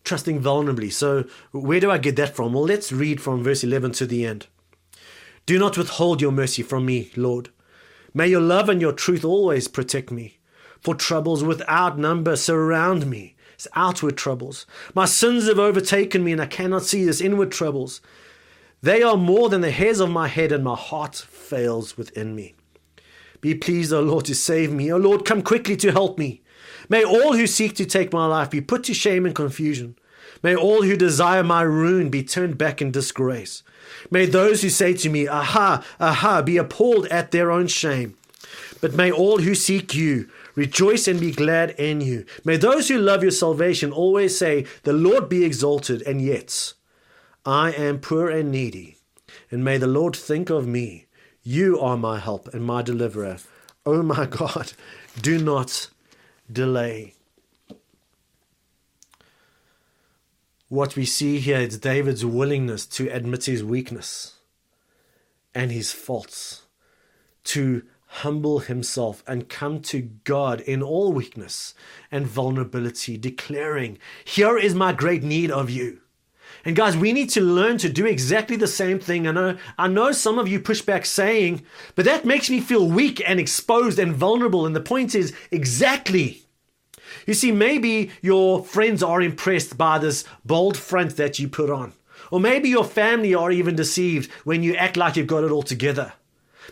Trusting 0.03 0.43
vulnerably. 0.43 0.93
So, 0.93 1.25
where 1.51 1.79
do 1.79 1.89
I 1.89 1.97
get 1.97 2.17
that 2.17 2.35
from? 2.35 2.53
Well, 2.53 2.65
let's 2.65 2.91
read 2.91 3.19
from 3.19 3.43
verse 3.43 3.63
11 3.63 3.93
to 3.93 4.05
the 4.05 4.27
end. 4.27 4.45
Do 5.47 5.57
not 5.57 5.75
withhold 5.75 6.21
your 6.21 6.31
mercy 6.31 6.61
from 6.61 6.85
me, 6.85 7.09
Lord. 7.15 7.49
May 8.17 8.29
your 8.29 8.41
love 8.41 8.69
and 8.69 8.79
your 8.79 8.93
truth 8.93 9.25
always 9.25 9.67
protect 9.67 10.09
me. 10.09 10.37
For 10.79 10.95
troubles 10.95 11.43
without 11.43 11.99
number 11.99 12.37
surround 12.37 13.07
me. 13.07 13.35
It's 13.55 13.67
outward 13.75 14.15
troubles. 14.15 14.65
My 14.93 15.03
sins 15.03 15.47
have 15.47 15.59
overtaken 15.59 16.23
me, 16.23 16.31
and 16.31 16.41
I 16.41 16.45
cannot 16.45 16.83
see 16.83 17.03
this 17.03 17.19
inward 17.19 17.51
troubles. 17.51 17.99
They 18.81 19.03
are 19.03 19.17
more 19.17 19.49
than 19.49 19.59
the 19.59 19.71
hairs 19.71 19.99
of 19.99 20.09
my 20.09 20.29
head, 20.29 20.53
and 20.53 20.63
my 20.63 20.75
heart 20.75 21.15
fails 21.15 21.97
within 21.97 22.35
me. 22.35 22.55
Be 23.41 23.53
pleased, 23.53 23.91
O 23.91 24.01
Lord, 24.01 24.25
to 24.25 24.35
save 24.35 24.71
me. 24.71 24.91
O 24.93 24.97
Lord, 24.97 25.25
come 25.25 25.41
quickly 25.41 25.75
to 25.77 25.91
help 25.91 26.17
me. 26.17 26.41
May 26.87 27.03
all 27.03 27.33
who 27.33 27.47
seek 27.47 27.75
to 27.75 27.85
take 27.85 28.13
my 28.13 28.25
life 28.25 28.49
be 28.49 28.61
put 28.61 28.85
to 28.85 28.93
shame 28.93 29.25
and 29.25 29.35
confusion. 29.35 29.97
May 30.45 30.55
all 30.55 30.83
who 30.83 30.95
desire 30.95 31.41
my 31.43 31.63
ruin 31.63 32.11
be 32.11 32.21
turned 32.21 32.55
back 32.55 32.79
in 32.79 32.91
disgrace. 32.91 33.63
May 34.11 34.27
those 34.27 34.61
who 34.61 34.69
say 34.69 34.93
to 34.93 35.09
me, 35.09 35.27
Aha, 35.27 35.83
aha, 35.99 36.43
be 36.43 36.57
appalled 36.57 37.07
at 37.07 37.31
their 37.31 37.49
own 37.49 37.65
shame. 37.65 38.15
But 38.79 38.93
may 38.93 39.11
all 39.11 39.39
who 39.39 39.55
seek 39.55 39.95
you 39.95 40.29
rejoice 40.53 41.07
and 41.07 41.19
be 41.19 41.31
glad 41.31 41.71
in 41.79 41.99
you. 41.99 42.27
May 42.43 42.57
those 42.57 42.89
who 42.89 42.99
love 42.99 43.23
your 43.23 43.31
salvation 43.31 43.91
always 43.91 44.37
say, 44.37 44.67
The 44.83 44.93
Lord 44.93 45.29
be 45.29 45.43
exalted, 45.43 46.03
and 46.03 46.21
yet 46.21 46.73
I 47.43 47.71
am 47.71 47.97
poor 47.99 48.29
and 48.29 48.51
needy. 48.51 48.99
And 49.49 49.63
may 49.63 49.79
the 49.79 49.87
Lord 49.87 50.15
think 50.15 50.51
of 50.51 50.67
me. 50.67 51.07
You 51.41 51.79
are 51.79 51.97
my 51.97 52.19
help 52.19 52.53
and 52.53 52.63
my 52.63 52.83
deliverer. 52.83 53.37
Oh 53.83 54.03
my 54.03 54.25
God, 54.39 54.73
do 55.19 55.39
not 55.39 55.89
delay. 56.53 57.14
What 60.67 60.95
we 60.95 61.05
see 61.05 61.39
here 61.39 61.59
is 61.59 61.77
David's 61.77 62.25
willingness 62.25 62.85
to 62.87 63.07
admit 63.09 63.45
his 63.45 63.63
weakness 63.63 64.39
and 65.53 65.71
his 65.71 65.91
faults, 65.91 66.63
to 67.45 67.83
humble 68.07 68.59
himself 68.59 69.23
and 69.27 69.49
come 69.49 69.81
to 69.81 70.01
God 70.01 70.61
in 70.61 70.81
all 70.81 71.11
weakness 71.11 71.73
and 72.11 72.25
vulnerability, 72.25 73.17
declaring, 73.17 73.97
Here 74.23 74.57
is 74.57 74.73
my 74.73 74.93
great 74.93 75.23
need 75.23 75.51
of 75.51 75.69
you. 75.69 76.01
And 76.63 76.75
guys, 76.75 76.97
we 76.97 77.13
need 77.13 77.29
to 77.31 77.41
learn 77.41 77.77
to 77.79 77.89
do 77.89 78.05
exactly 78.05 78.55
the 78.55 78.67
same 78.67 78.99
thing. 78.99 79.27
I 79.27 79.31
know, 79.31 79.57
I 79.77 79.87
know 79.87 80.11
some 80.11 80.39
of 80.39 80.47
you 80.47 80.59
push 80.59 80.81
back 80.81 81.05
saying, 81.05 81.63
but 81.93 82.05
that 82.05 82.25
makes 82.25 82.49
me 82.49 82.59
feel 82.59 82.87
weak 82.87 83.21
and 83.27 83.39
exposed 83.39 83.99
and 83.99 84.15
vulnerable. 84.15 84.65
And 84.65 84.75
the 84.75 84.81
point 84.81 85.13
is 85.13 85.35
exactly 85.51 86.44
you 87.25 87.33
see, 87.33 87.51
maybe 87.51 88.11
your 88.21 88.63
friends 88.63 89.01
are 89.03 89.21
impressed 89.21 89.77
by 89.77 89.99
this 89.99 90.23
bold 90.43 90.77
front 90.77 91.17
that 91.17 91.39
you 91.39 91.47
put 91.47 91.69
on. 91.69 91.93
Or 92.31 92.39
maybe 92.39 92.69
your 92.69 92.83
family 92.83 93.35
are 93.35 93.51
even 93.51 93.75
deceived 93.75 94.31
when 94.43 94.63
you 94.63 94.75
act 94.75 94.97
like 94.97 95.15
you've 95.15 95.27
got 95.27 95.43
it 95.43 95.51
all 95.51 95.63
together. 95.63 96.13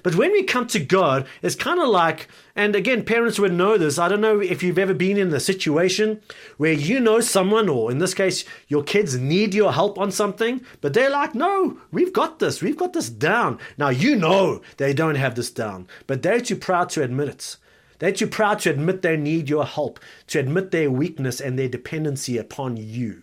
But 0.01 0.15
when 0.15 0.31
we 0.31 0.43
come 0.43 0.65
to 0.67 0.79
God, 0.79 1.27
it's 1.41 1.55
kind 1.55 1.79
of 1.79 1.87
like, 1.87 2.27
and 2.55 2.75
again, 2.75 3.05
parents 3.05 3.37
would 3.37 3.53
know 3.53 3.77
this. 3.77 3.99
I 3.99 4.07
don't 4.07 4.21
know 4.21 4.39
if 4.39 4.63
you've 4.63 4.79
ever 4.79 4.93
been 4.93 5.17
in 5.17 5.33
a 5.33 5.39
situation 5.39 6.21
where 6.57 6.73
you 6.73 6.99
know 6.99 7.19
someone, 7.19 7.69
or 7.69 7.91
in 7.91 7.99
this 7.99 8.13
case, 8.13 8.43
your 8.67 8.83
kids 8.83 9.17
need 9.17 9.53
your 9.53 9.71
help 9.71 9.99
on 9.99 10.11
something, 10.11 10.65
but 10.81 10.93
they're 10.93 11.09
like, 11.09 11.35
no, 11.35 11.79
we've 11.91 12.13
got 12.13 12.39
this. 12.39 12.61
We've 12.61 12.77
got 12.77 12.93
this 12.93 13.09
down. 13.09 13.59
Now, 13.77 13.89
you 13.89 14.15
know 14.15 14.61
they 14.77 14.93
don't 14.93 15.15
have 15.15 15.35
this 15.35 15.51
down, 15.51 15.87
but 16.07 16.23
they're 16.23 16.41
too 16.41 16.55
proud 16.55 16.89
to 16.89 17.03
admit 17.03 17.29
it. 17.29 17.57
They're 18.03 18.11
too 18.11 18.27
proud 18.27 18.59
to 18.59 18.69
admit 18.69 19.01
they 19.01 19.15
need 19.15 19.47
your 19.47 19.65
help, 19.65 19.97
to 20.27 20.39
admit 20.39 20.71
their 20.71 20.91
weakness 20.91 21.39
and 21.39 21.57
their 21.57 21.69
dependency 21.69 22.37
upon 22.37 22.75
you. 22.75 23.21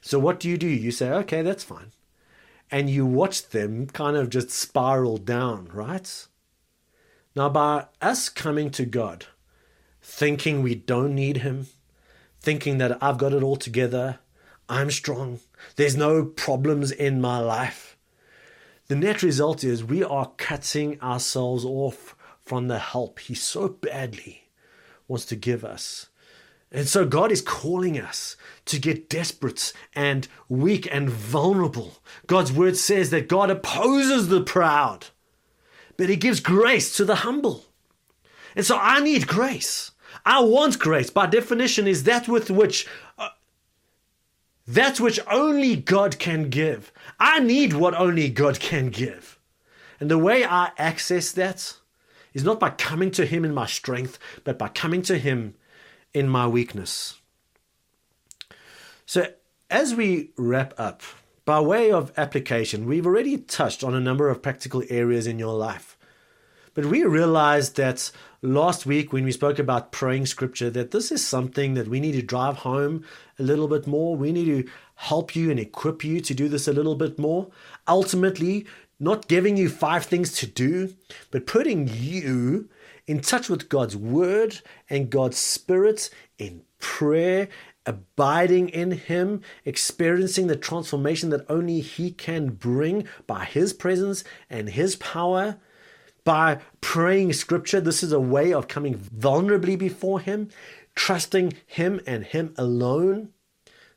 So, 0.00 0.18
what 0.18 0.40
do 0.40 0.48
you 0.48 0.56
do? 0.56 0.66
You 0.66 0.90
say, 0.90 1.10
okay, 1.10 1.42
that's 1.42 1.62
fine 1.62 1.92
and 2.72 2.88
you 2.88 3.04
watch 3.04 3.50
them 3.50 3.86
kind 3.86 4.16
of 4.16 4.30
just 4.30 4.48
spiral 4.48 5.18
down, 5.18 5.68
right? 5.74 6.26
Now, 7.36 7.50
by 7.50 7.86
us 8.00 8.30
coming 8.30 8.70
to 8.70 8.86
God, 8.86 9.26
thinking 10.00 10.62
we 10.62 10.74
don't 10.74 11.14
need 11.14 11.38
Him, 11.38 11.66
thinking 12.40 12.78
that 12.78 13.00
I've 13.02 13.18
got 13.18 13.34
it 13.34 13.42
all 13.42 13.56
together, 13.56 14.20
I'm 14.70 14.90
strong, 14.90 15.40
there's 15.76 15.96
no 15.96 16.24
problems 16.24 16.90
in 16.90 17.20
my 17.20 17.38
life, 17.38 17.98
the 18.88 18.96
net 18.96 19.22
result 19.22 19.62
is 19.62 19.84
we 19.84 20.02
are 20.02 20.32
cutting 20.38 21.00
ourselves 21.00 21.64
off 21.64 22.16
from 22.44 22.68
the 22.68 22.78
help 22.78 23.18
He 23.18 23.34
so 23.34 23.68
badly 23.68 24.48
wants 25.08 25.24
to 25.26 25.36
give 25.36 25.64
us. 25.64 26.08
And 26.70 26.88
so 26.88 27.04
God 27.04 27.30
is 27.30 27.42
calling 27.42 28.00
us 28.00 28.36
to 28.64 28.78
get 28.78 29.10
desperate 29.10 29.74
and 29.94 30.26
weak 30.48 30.88
and 30.90 31.10
vulnerable. 31.10 31.98
God's 32.26 32.52
word 32.52 32.78
says 32.78 33.10
that 33.10 33.28
God 33.28 33.50
opposes 33.50 34.28
the 34.28 34.40
proud, 34.40 35.08
but 35.96 36.08
He 36.08 36.16
gives 36.16 36.40
grace 36.40 36.96
to 36.96 37.04
the 37.04 37.16
humble. 37.16 37.66
And 38.56 38.64
so 38.64 38.78
I 38.78 39.00
need 39.00 39.26
grace. 39.26 39.92
I 40.24 40.40
want 40.40 40.78
grace. 40.78 41.10
By 41.10 41.26
definition, 41.26 41.86
is 41.86 42.04
that 42.04 42.28
with 42.28 42.50
which 42.50 42.86
uh, 43.18 43.30
that 44.66 45.00
which 45.00 45.18
only 45.30 45.76
God 45.76 46.18
can 46.18 46.48
give. 46.48 46.92
I 47.18 47.40
need 47.40 47.72
what 47.72 47.94
only 47.94 48.28
God 48.28 48.60
can 48.60 48.90
give. 48.90 49.38
And 50.00 50.10
the 50.10 50.18
way 50.18 50.44
I 50.44 50.70
access 50.78 51.32
that 51.32 51.76
is 52.34 52.44
not 52.44 52.60
by 52.60 52.70
coming 52.70 53.10
to 53.12 53.26
Him 53.26 53.44
in 53.44 53.54
my 53.54 53.66
strength, 53.66 54.18
but 54.44 54.58
by 54.58 54.68
coming 54.68 55.02
to 55.02 55.18
Him 55.18 55.54
in 56.14 56.28
my 56.28 56.46
weakness. 56.46 57.20
So, 59.06 59.26
as 59.70 59.94
we 59.94 60.30
wrap 60.36 60.74
up, 60.78 61.02
by 61.44 61.60
way 61.60 61.90
of 61.90 62.12
application, 62.16 62.86
we've 62.86 63.06
already 63.06 63.38
touched 63.38 63.82
on 63.82 63.94
a 63.94 64.00
number 64.00 64.28
of 64.28 64.42
practical 64.42 64.82
areas 64.88 65.26
in 65.26 65.38
your 65.38 65.54
life. 65.54 65.96
But 66.74 66.86
we 66.86 67.04
realized 67.04 67.76
that 67.76 68.10
last 68.40 68.86
week 68.86 69.12
when 69.12 69.24
we 69.24 69.32
spoke 69.32 69.58
about 69.58 69.92
praying 69.92 70.26
scripture, 70.26 70.70
that 70.70 70.90
this 70.90 71.12
is 71.12 71.26
something 71.26 71.74
that 71.74 71.88
we 71.88 72.00
need 72.00 72.12
to 72.12 72.22
drive 72.22 72.58
home 72.58 73.04
a 73.38 73.42
little 73.42 73.68
bit 73.68 73.86
more. 73.86 74.16
We 74.16 74.32
need 74.32 74.46
to 74.46 74.70
help 74.94 75.36
you 75.36 75.50
and 75.50 75.60
equip 75.60 76.04
you 76.04 76.20
to 76.20 76.32
do 76.32 76.48
this 76.48 76.66
a 76.66 76.72
little 76.72 76.94
bit 76.94 77.18
more. 77.18 77.50
Ultimately, 77.86 78.66
not 79.02 79.26
giving 79.26 79.56
you 79.56 79.68
five 79.68 80.04
things 80.06 80.32
to 80.32 80.46
do, 80.46 80.94
but 81.32 81.44
putting 81.44 81.88
you 81.88 82.68
in 83.08 83.20
touch 83.20 83.48
with 83.48 83.68
God's 83.68 83.96
word 83.96 84.60
and 84.88 85.10
God's 85.10 85.36
spirit 85.36 86.08
in 86.38 86.62
prayer, 86.78 87.48
abiding 87.84 88.68
in 88.68 88.92
Him, 88.92 89.42
experiencing 89.64 90.46
the 90.46 90.54
transformation 90.54 91.30
that 91.30 91.44
only 91.50 91.80
He 91.80 92.12
can 92.12 92.50
bring 92.50 93.08
by 93.26 93.44
His 93.44 93.72
presence 93.72 94.22
and 94.48 94.68
His 94.68 94.94
power. 94.96 95.58
By 96.24 96.60
praying 96.80 97.32
scripture, 97.32 97.80
this 97.80 98.04
is 98.04 98.12
a 98.12 98.20
way 98.20 98.52
of 98.52 98.68
coming 98.68 98.94
vulnerably 98.96 99.76
before 99.76 100.20
Him, 100.20 100.48
trusting 100.94 101.54
Him 101.66 102.00
and 102.06 102.22
Him 102.22 102.54
alone. 102.56 103.30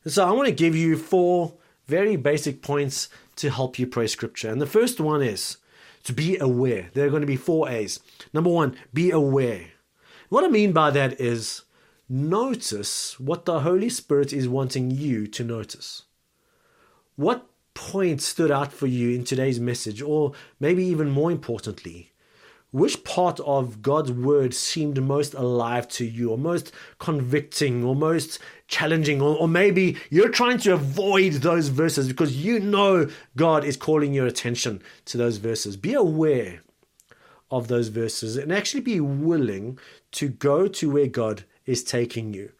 And 0.02 0.12
so 0.12 0.26
I 0.26 0.32
want 0.32 0.48
to 0.48 0.52
give 0.52 0.74
you 0.74 0.96
four 0.96 1.54
very 1.86 2.16
basic 2.16 2.62
points 2.62 3.08
to 3.36 3.50
help 3.50 3.78
you 3.78 3.86
pray 3.86 4.06
scripture. 4.06 4.50
And 4.50 4.60
the 4.60 4.66
first 4.66 5.00
one 5.00 5.22
is 5.22 5.58
to 6.04 6.12
be 6.12 6.38
aware. 6.38 6.90
There 6.94 7.06
are 7.06 7.10
going 7.10 7.20
to 7.20 7.26
be 7.26 7.36
four 7.36 7.68
A's. 7.68 8.00
Number 8.32 8.50
one, 8.50 8.76
be 8.92 9.10
aware. 9.10 9.66
What 10.28 10.44
I 10.44 10.48
mean 10.48 10.72
by 10.72 10.90
that 10.90 11.20
is 11.20 11.62
notice 12.08 13.18
what 13.20 13.44
the 13.44 13.60
Holy 13.60 13.88
Spirit 13.88 14.32
is 14.32 14.48
wanting 14.48 14.90
you 14.90 15.26
to 15.28 15.44
notice. 15.44 16.02
What 17.16 17.46
point 17.74 18.22
stood 18.22 18.50
out 18.50 18.72
for 18.72 18.86
you 18.86 19.10
in 19.10 19.24
today's 19.24 19.60
message, 19.60 20.02
or 20.02 20.32
maybe 20.58 20.84
even 20.84 21.10
more 21.10 21.30
importantly, 21.30 22.12
which 22.76 23.04
part 23.04 23.40
of 23.40 23.80
God's 23.80 24.12
word 24.12 24.52
seemed 24.52 25.02
most 25.02 25.32
alive 25.32 25.88
to 25.88 26.04
you, 26.04 26.30
or 26.30 26.36
most 26.36 26.72
convicting, 26.98 27.82
or 27.82 27.96
most 27.96 28.38
challenging, 28.68 29.22
or, 29.22 29.34
or, 29.34 29.48
maybe 29.48 29.96
you're 30.10 30.28
trying 30.28 30.58
to 30.58 30.74
avoid 30.74 31.32
those 31.34 31.68
verses 31.68 32.06
because 32.06 32.36
you 32.36 32.60
know 32.60 33.08
God 33.34 33.64
is 33.64 33.78
calling 33.78 34.12
your 34.12 34.26
attention 34.26 34.82
to 35.06 35.16
those 35.16 35.38
verses? 35.38 35.78
Be 35.78 35.94
aware 35.94 36.60
of 37.50 37.68
those 37.68 37.88
verses 37.88 38.36
and 38.36 38.52
actually 38.52 38.82
be 38.82 39.00
willing 39.00 39.78
to 40.12 40.28
go 40.28 40.68
to 40.68 40.90
where 40.90 41.06
God 41.06 41.44
is 41.64 41.82
taking 41.82 42.34
you. 42.34 42.52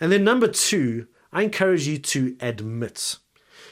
And 0.00 0.10
then, 0.10 0.24
number 0.24 0.48
two, 0.48 1.06
I 1.34 1.42
encourage 1.42 1.86
you 1.86 1.98
to 1.98 2.34
admit. 2.40 3.16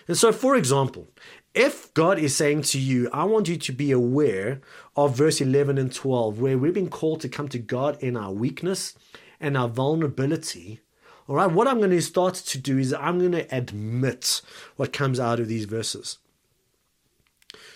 And 0.07 0.18
so, 0.18 0.33
for 0.33 0.55
example, 0.55 1.09
if 1.55 1.92
God 1.94 2.18
is 2.18 2.37
saying 2.37 2.62
to 2.62 2.79
you, 2.79 3.11
I 3.12 3.24
want 3.24 3.48
you 3.48 3.57
to 3.57 3.72
be 3.72 3.90
aware 3.90 4.61
of 5.05 5.17
verse 5.17 5.41
11 5.41 5.79
and 5.79 5.93
12, 5.93 6.41
where 6.41 6.59
we've 6.59 6.75
been 6.75 6.91
called 6.91 7.21
to 7.21 7.29
come 7.29 7.49
to 7.49 7.59
God 7.59 7.97
in 8.03 8.17
our 8.17 8.33
weakness 8.33 8.99
and 9.39 9.57
our 9.57 9.69
vulnerability. 9.69 10.81
All 11.29 11.37
right, 11.37 11.51
what 11.51 11.69
I'm 11.69 11.79
going 11.79 11.91
to 11.91 12.03
start 12.03 12.35
to 12.35 12.59
do 12.59 12.79
is 12.79 12.93
I'm 12.93 13.21
going 13.21 13.31
to 13.31 13.57
admit 13.57 14.43
what 14.75 14.93
comes 14.93 15.21
out 15.21 15.39
of 15.39 15.47
these 15.47 15.67
verses. 15.67 16.19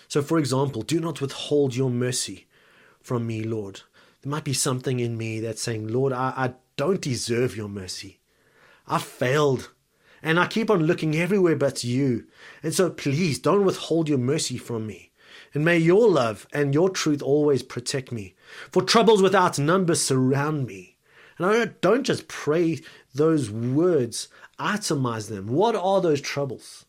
So, 0.09 0.21
for 0.21 0.37
example, 0.37 0.81
do 0.81 0.99
not 0.99 1.21
withhold 1.21 1.77
your 1.77 1.89
mercy 1.89 2.45
from 3.01 3.25
me, 3.25 3.41
Lord. 3.41 3.81
There 4.21 4.29
might 4.29 4.43
be 4.43 4.53
something 4.53 4.99
in 4.99 5.17
me 5.17 5.39
that's 5.39 5.61
saying, 5.61 5.87
Lord, 5.87 6.11
I, 6.11 6.33
I 6.35 6.53
don't 6.75 6.99
deserve 6.99 7.55
your 7.55 7.69
mercy. 7.69 8.19
I've 8.85 9.01
failed. 9.01 9.71
And 10.21 10.37
I 10.37 10.47
keep 10.47 10.69
on 10.69 10.83
looking 10.83 11.15
everywhere 11.15 11.55
but 11.55 11.85
you. 11.85 12.25
And 12.61 12.73
so 12.73 12.89
please 12.89 13.39
don't 13.39 13.63
withhold 13.63 14.09
your 14.09 14.17
mercy 14.17 14.57
from 14.57 14.85
me. 14.87 15.11
And 15.53 15.63
may 15.63 15.77
your 15.77 16.09
love 16.09 16.47
and 16.51 16.73
your 16.73 16.89
truth 16.89 17.21
always 17.21 17.61
protect 17.61 18.11
me. 18.11 18.33
For 18.71 18.81
troubles 18.81 19.21
without 19.21 19.59
number 19.59 19.95
surround 19.95 20.65
me. 20.65 20.97
And 21.37 21.45
I 21.45 21.65
don't 21.65 22.03
just 22.03 22.27
pray 22.27 22.81
those 23.13 23.49
words, 23.51 24.27
itemize 24.59 25.29
them. 25.29 25.47
What 25.47 25.75
are 25.75 26.01
those 26.01 26.21
troubles? 26.21 26.85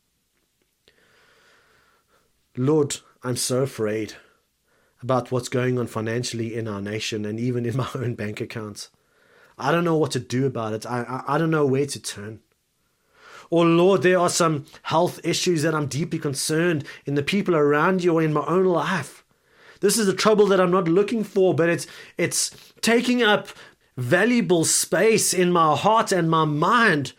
Lord, 2.56 2.96
I'm 3.22 3.36
so 3.36 3.62
afraid 3.62 4.14
about 5.02 5.30
what's 5.30 5.48
going 5.48 5.78
on 5.78 5.86
financially 5.86 6.54
in 6.54 6.68
our 6.68 6.80
nation 6.80 7.24
and 7.24 7.38
even 7.38 7.66
in 7.66 7.76
my 7.76 7.88
own 7.94 8.14
bank 8.14 8.40
account. 8.40 8.88
I 9.58 9.70
don't 9.70 9.84
know 9.84 9.96
what 9.96 10.12
to 10.12 10.20
do 10.20 10.46
about 10.46 10.72
it. 10.72 10.86
I, 10.86 11.02
I, 11.02 11.34
I 11.34 11.38
don't 11.38 11.50
know 11.50 11.66
where 11.66 11.86
to 11.86 12.00
turn. 12.00 12.40
Or, 13.54 13.64
Lord, 13.64 14.02
there 14.02 14.18
are 14.18 14.30
some 14.30 14.64
health 14.82 15.20
issues 15.22 15.62
that 15.62 15.76
I'm 15.76 15.86
deeply 15.86 16.18
concerned 16.18 16.82
in 17.06 17.14
the 17.14 17.22
people 17.22 17.54
around 17.54 18.02
you 18.02 18.14
or 18.14 18.20
in 18.20 18.32
my 18.32 18.44
own 18.46 18.64
life. 18.64 19.22
This 19.78 19.96
is 19.96 20.08
a 20.08 20.12
trouble 20.12 20.46
that 20.46 20.60
I'm 20.60 20.72
not 20.72 20.88
looking 20.88 21.22
for, 21.22 21.54
but 21.54 21.68
it's, 21.68 21.86
it's 22.18 22.50
taking 22.80 23.22
up 23.22 23.46
valuable 23.96 24.64
space 24.64 25.32
in 25.32 25.52
my 25.52 25.76
heart 25.76 26.10
and 26.10 26.28
my 26.28 26.44
mind. 26.44 27.12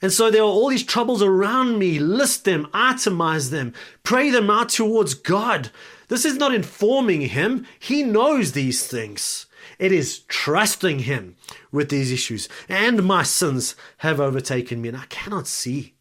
And 0.00 0.12
so 0.12 0.30
there 0.30 0.42
are 0.42 0.44
all 0.44 0.68
these 0.68 0.84
troubles 0.84 1.20
around 1.20 1.80
me. 1.80 1.98
List 1.98 2.44
them, 2.44 2.68
itemize 2.72 3.50
them, 3.50 3.74
pray 4.04 4.30
them 4.30 4.50
out 4.50 4.68
towards 4.68 5.14
God. 5.14 5.72
This 6.06 6.24
is 6.24 6.36
not 6.36 6.54
informing 6.54 7.22
him. 7.22 7.66
He 7.80 8.04
knows 8.04 8.52
these 8.52 8.86
things. 8.86 9.46
It 9.78 9.92
is 9.92 10.20
trusting 10.28 11.00
him 11.00 11.36
with 11.70 11.88
these 11.88 12.12
issues. 12.12 12.48
And 12.68 13.04
my 13.04 13.22
sins 13.22 13.74
have 13.98 14.20
overtaken 14.20 14.80
me, 14.80 14.88
and 14.88 14.98
I 14.98 15.04
cannot 15.06 15.46
see. 15.46 15.94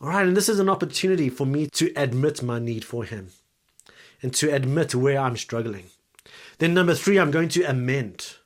All 0.00 0.08
right, 0.08 0.26
and 0.26 0.36
this 0.36 0.48
is 0.48 0.58
an 0.58 0.70
opportunity 0.70 1.28
for 1.28 1.46
me 1.46 1.66
to 1.68 1.92
admit 1.94 2.42
my 2.42 2.58
need 2.58 2.84
for 2.84 3.04
him 3.04 3.28
and 4.22 4.32
to 4.34 4.52
admit 4.54 4.94
where 4.94 5.18
I'm 5.18 5.36
struggling. 5.36 5.86
Then, 6.58 6.74
number 6.74 6.94
three, 6.94 7.18
I'm 7.18 7.30
going 7.30 7.48
to 7.50 7.62
amend. 7.64 8.36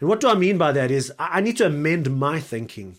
And 0.00 0.08
what 0.08 0.20
do 0.20 0.28
I 0.28 0.34
mean 0.34 0.58
by 0.58 0.72
that 0.72 0.90
is 0.90 1.12
I 1.18 1.40
need 1.40 1.56
to 1.58 1.66
amend 1.66 2.16
my 2.16 2.40
thinking. 2.40 2.98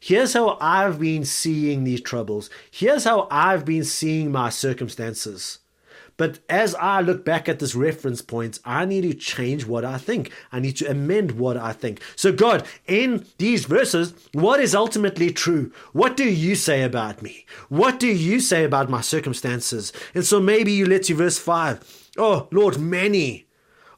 Here's 0.00 0.32
how 0.32 0.56
I've 0.60 0.98
been 0.98 1.24
seeing 1.24 1.84
these 1.84 2.00
troubles. 2.00 2.50
Here's 2.70 3.04
how 3.04 3.28
I've 3.30 3.64
been 3.64 3.84
seeing 3.84 4.32
my 4.32 4.48
circumstances. 4.48 5.58
But 6.20 6.40
as 6.50 6.74
I 6.74 7.00
look 7.00 7.24
back 7.24 7.48
at 7.48 7.60
this 7.60 7.74
reference 7.74 8.20
point, 8.20 8.58
I 8.62 8.84
need 8.84 9.04
to 9.04 9.14
change 9.14 9.64
what 9.64 9.86
I 9.86 9.96
think. 9.96 10.30
I 10.52 10.60
need 10.60 10.76
to 10.76 10.90
amend 10.90 11.32
what 11.32 11.56
I 11.56 11.72
think. 11.72 12.02
So, 12.14 12.30
God, 12.30 12.66
in 12.86 13.24
these 13.38 13.64
verses, 13.64 14.12
what 14.34 14.60
is 14.60 14.74
ultimately 14.74 15.32
true? 15.32 15.72
What 15.94 16.18
do 16.18 16.28
you 16.28 16.56
say 16.56 16.82
about 16.82 17.22
me? 17.22 17.46
What 17.70 17.98
do 17.98 18.06
you 18.06 18.38
say 18.38 18.64
about 18.64 18.90
my 18.90 19.00
circumstances? 19.00 19.94
And 20.14 20.22
so 20.22 20.40
maybe 20.40 20.72
you 20.72 20.84
let 20.84 21.04
to 21.04 21.14
verse 21.14 21.38
5. 21.38 22.10
Oh, 22.18 22.48
Lord, 22.52 22.78
many 22.78 23.46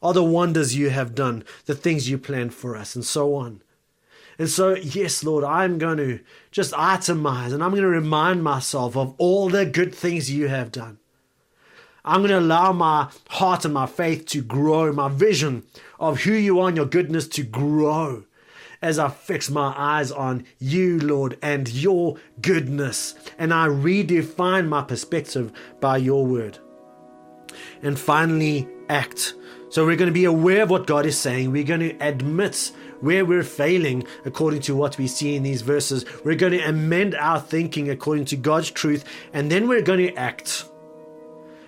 are 0.01 0.13
the 0.13 0.23
wonders 0.23 0.77
you 0.77 0.91
have 0.91 1.17
done, 1.17 1.43
the 1.67 1.75
things 1.75 2.09
you 2.09 2.19
planned 2.19 2.55
for 2.55 2.77
us, 2.77 2.95
and 2.95 3.05
so 3.05 3.35
on. 3.35 3.65
And 4.39 4.49
so, 4.49 4.77
yes, 4.77 5.25
Lord, 5.25 5.43
I'm 5.43 5.77
going 5.77 5.97
to 5.97 6.21
just 6.53 6.73
itemize 6.73 7.53
and 7.53 7.65
I'm 7.65 7.73
going 7.73 7.83
to 7.83 7.89
remind 7.89 8.45
myself 8.45 8.97
of 8.97 9.13
all 9.19 9.49
the 9.49 9.67
good 9.67 9.93
things 9.93 10.31
you 10.31 10.47
have 10.47 10.71
done. 10.71 11.01
I'm 12.05 12.21
going 12.21 12.31
to 12.31 12.38
allow 12.38 12.73
my 12.73 13.11
heart 13.29 13.65
and 13.65 13.73
my 13.73 13.87
faith 13.87 14.27
to 14.27 14.43
grow, 14.43 14.93
my 14.93 15.09
vision 15.09 15.62
of 16.01 16.23
who 16.23 16.33
you 16.33 16.59
are 16.61 16.69
and 16.69 16.77
your 16.77 16.87
goodness 16.87 17.29
to 17.29 17.45
grow 17.45 18.25
as 18.83 18.99
I 18.99 19.09
fix 19.09 19.49
my 19.49 19.73
eyes 19.77 20.11
on 20.11 20.45
you, 20.59 20.99
Lord, 20.99 21.38
and 21.41 21.69
your 21.73 22.17
goodness. 22.41 23.15
And 23.38 23.55
I 23.55 23.69
redefine 23.69 24.67
my 24.67 24.83
perspective 24.83 25.53
by 25.81 25.99
your 25.99 26.27
word. 26.27 26.59
And 27.83 27.99
finally, 27.99 28.69
act. 28.88 29.35
So 29.69 29.87
we're 29.87 29.97
going 29.97 30.11
to 30.11 30.12
be 30.12 30.25
aware 30.25 30.65
of 30.65 30.71
what 30.71 30.88
God 30.88 31.07
is 31.07 31.17
saying. 31.17 31.53
We're 31.53 31.62
going 31.62 31.81
to 31.81 31.97
admit 32.07 32.73
where 33.01 33.25
we're 33.25 33.45
failing 33.45 34.05
according 34.25 34.62
to 34.62 34.75
what 34.75 34.99
we 34.99 35.07
see 35.07 35.37
in 35.37 35.45
these 35.45 35.62
verses. 35.62 36.05
We're 36.25 36.35
going 36.35 36.53
to 36.53 36.69
amend 36.69 37.15
our 37.15 37.41
thinking 37.41 37.91
according 37.91 38.25
to 38.27 38.37
God's 38.37 38.71
truth. 38.71 39.05
And 39.33 39.51
then 39.51 39.69
we're 39.69 39.83
going 39.83 40.01
to 40.01 40.15
act. 40.15 40.65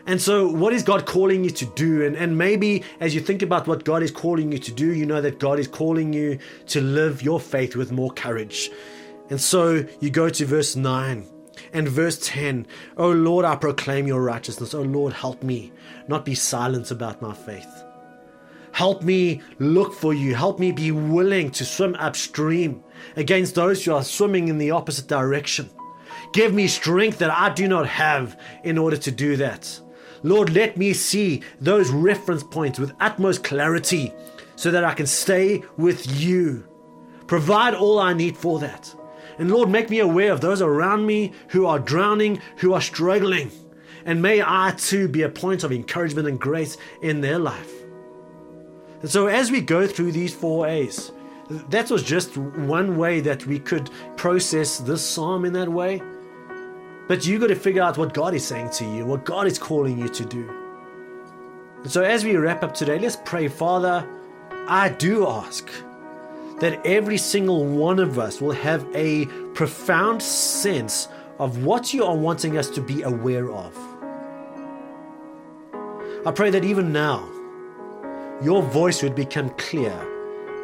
And 0.07 0.21
so, 0.21 0.47
what 0.47 0.75
is 0.75 0.83
God 0.83 1.07
calling 1.07 1.45
you 1.45 1.51
to 1.51 1.65
do? 1.65 2.05
And, 2.05 2.15
and 2.15 2.37
maybe 2.37 2.85
as 3.01 3.15
you 3.15 3.23
think 3.23 3.41
about 3.41 3.67
what 3.67 3.85
God 3.85 4.03
is 4.03 4.11
calling 4.11 4.53
you 4.53 4.59
to 4.59 4.73
do, 4.73 4.93
you 4.93 5.07
know 5.07 5.23
that 5.23 5.39
God 5.39 5.59
is 5.59 5.67
calling 5.67 6.13
you 6.13 6.39
to 6.67 6.81
live 6.83 7.23
your 7.23 7.41
faith 7.41 7.75
with 7.75 7.91
more 7.91 8.11
courage. 8.11 8.71
And 9.31 9.41
so, 9.41 9.87
you 10.01 10.11
go 10.11 10.29
to 10.29 10.45
verse 10.45 10.77
9 10.77 11.27
and 11.73 11.89
verse 11.89 12.19
10 12.19 12.67
Oh 12.99 13.11
Lord, 13.13 13.47
I 13.47 13.57
proclaim 13.57 14.07
your 14.07 14.23
righteousness. 14.23 14.75
Oh 14.75 14.83
Lord, 14.83 15.15
help 15.15 15.43
me 15.43 15.73
not 16.07 16.27
be 16.27 16.35
silent 16.35 16.91
about 16.91 17.23
my 17.23 17.33
faith. 17.33 17.85
Help 18.73 19.03
me 19.03 19.41
look 19.59 19.95
for 19.95 20.13
you. 20.13 20.35
Help 20.35 20.59
me 20.59 20.73
be 20.73 20.91
willing 20.91 21.51
to 21.53 21.65
swim 21.65 21.95
upstream 21.95 22.83
against 23.17 23.55
those 23.55 23.85
who 23.85 23.95
are 23.95 24.03
swimming 24.03 24.49
in 24.49 24.59
the 24.59 24.73
opposite 24.73 25.07
direction. 25.07 25.71
Give 26.33 26.53
me 26.53 26.67
strength 26.67 27.19
that 27.19 27.31
I 27.31 27.55
do 27.55 27.69
not 27.69 27.87
have 27.87 28.39
in 28.65 28.77
order 28.77 28.97
to 28.97 29.11
do 29.13 29.37
that. 29.37 29.81
Lord, 30.25 30.55
let 30.55 30.79
me 30.79 30.95
see 30.95 31.43
those 31.61 31.91
reference 31.91 32.43
points 32.43 32.79
with 32.79 32.97
utmost 32.99 33.45
clarity 33.45 34.11
so 34.57 34.71
that 34.71 34.83
I 34.83 34.95
can 34.95 35.07
stay 35.07 35.63
with 35.77 36.19
you. 36.19 36.67
Provide 37.27 37.75
all 37.75 37.99
I 37.99 38.15
need 38.15 38.37
for 38.37 38.59
that. 38.61 38.93
And 39.39 39.51
Lord, 39.51 39.69
make 39.69 39.91
me 39.91 39.99
aware 39.99 40.33
of 40.33 40.41
those 40.41 40.63
around 40.63 41.05
me 41.05 41.33
who 41.49 41.67
are 41.67 41.79
drowning, 41.79 42.41
who 42.57 42.73
are 42.73 42.81
struggling. 42.81 43.51
And 44.07 44.23
may 44.23 44.41
I 44.41 44.75
too 44.79 45.09
be 45.09 45.23
a 45.23 45.29
point 45.29 45.63
of 45.63 45.73
encouragement 45.73 46.27
and 46.27 46.41
grace 46.41 46.79
in 47.03 47.21
their 47.21 47.39
life. 47.39 47.73
And 49.03 49.11
so, 49.11 49.27
as 49.27 49.51
we 49.51 49.61
go 49.61 49.87
through 49.87 50.13
these 50.13 50.35
four 50.35 50.67
A's, 50.67 51.13
that 51.69 51.91
was 51.91 52.03
just 52.03 52.39
one 52.39 52.97
way 52.97 53.21
that 53.21 53.47
we 53.47 53.59
could 53.59 53.91
process 54.17 54.79
this 54.79 55.03
psalm 55.03 55.45
in 55.45 55.53
that 55.53 55.69
way. 55.69 56.01
But 57.07 57.27
you 57.27 57.39
got 57.39 57.49
to 57.49 57.57
figure 57.57 57.83
out 57.83 57.99
what 57.99 58.15
God 58.15 58.35
is 58.35 58.47
saying 58.47 58.71
to 58.71 58.85
you, 58.85 59.05
what 59.05 59.25
God 59.25 59.47
is 59.47 59.59
calling 59.59 59.99
you 59.99 60.09
to 60.09 60.25
do. 60.25 60.49
And 61.83 61.93
so, 61.93 62.03
as 62.03 62.25
we 62.25 62.37
wrap 62.37 62.63
up 62.63 62.73
today, 62.75 62.99
let's 62.99 63.19
pray, 63.25 63.49
Father. 63.49 64.09
I 64.67 64.89
do 64.89 65.29
ask 65.29 65.69
that 66.61 66.81
every 66.87 67.19
single 67.19 67.67
one 67.67 67.99
of 67.99 68.19
us 68.19 68.41
will 68.41 68.53
have 68.53 68.87
a 68.95 69.27
profound 69.53 70.23
sense 70.23 71.09
of 71.39 71.65
what 71.65 71.93
you 71.93 72.05
are 72.05 72.17
wanting 72.17 72.57
us 72.57 72.71
to 72.71 72.81
be 72.81 73.03
aware 73.03 73.51
of. 73.51 73.77
I 76.27 76.31
pray 76.31 76.49
that 76.51 76.65
even 76.65 76.91
now, 76.91 77.29
your 78.43 78.63
voice 78.63 79.03
would 79.03 79.15
become 79.15 79.51
clear 79.51 79.93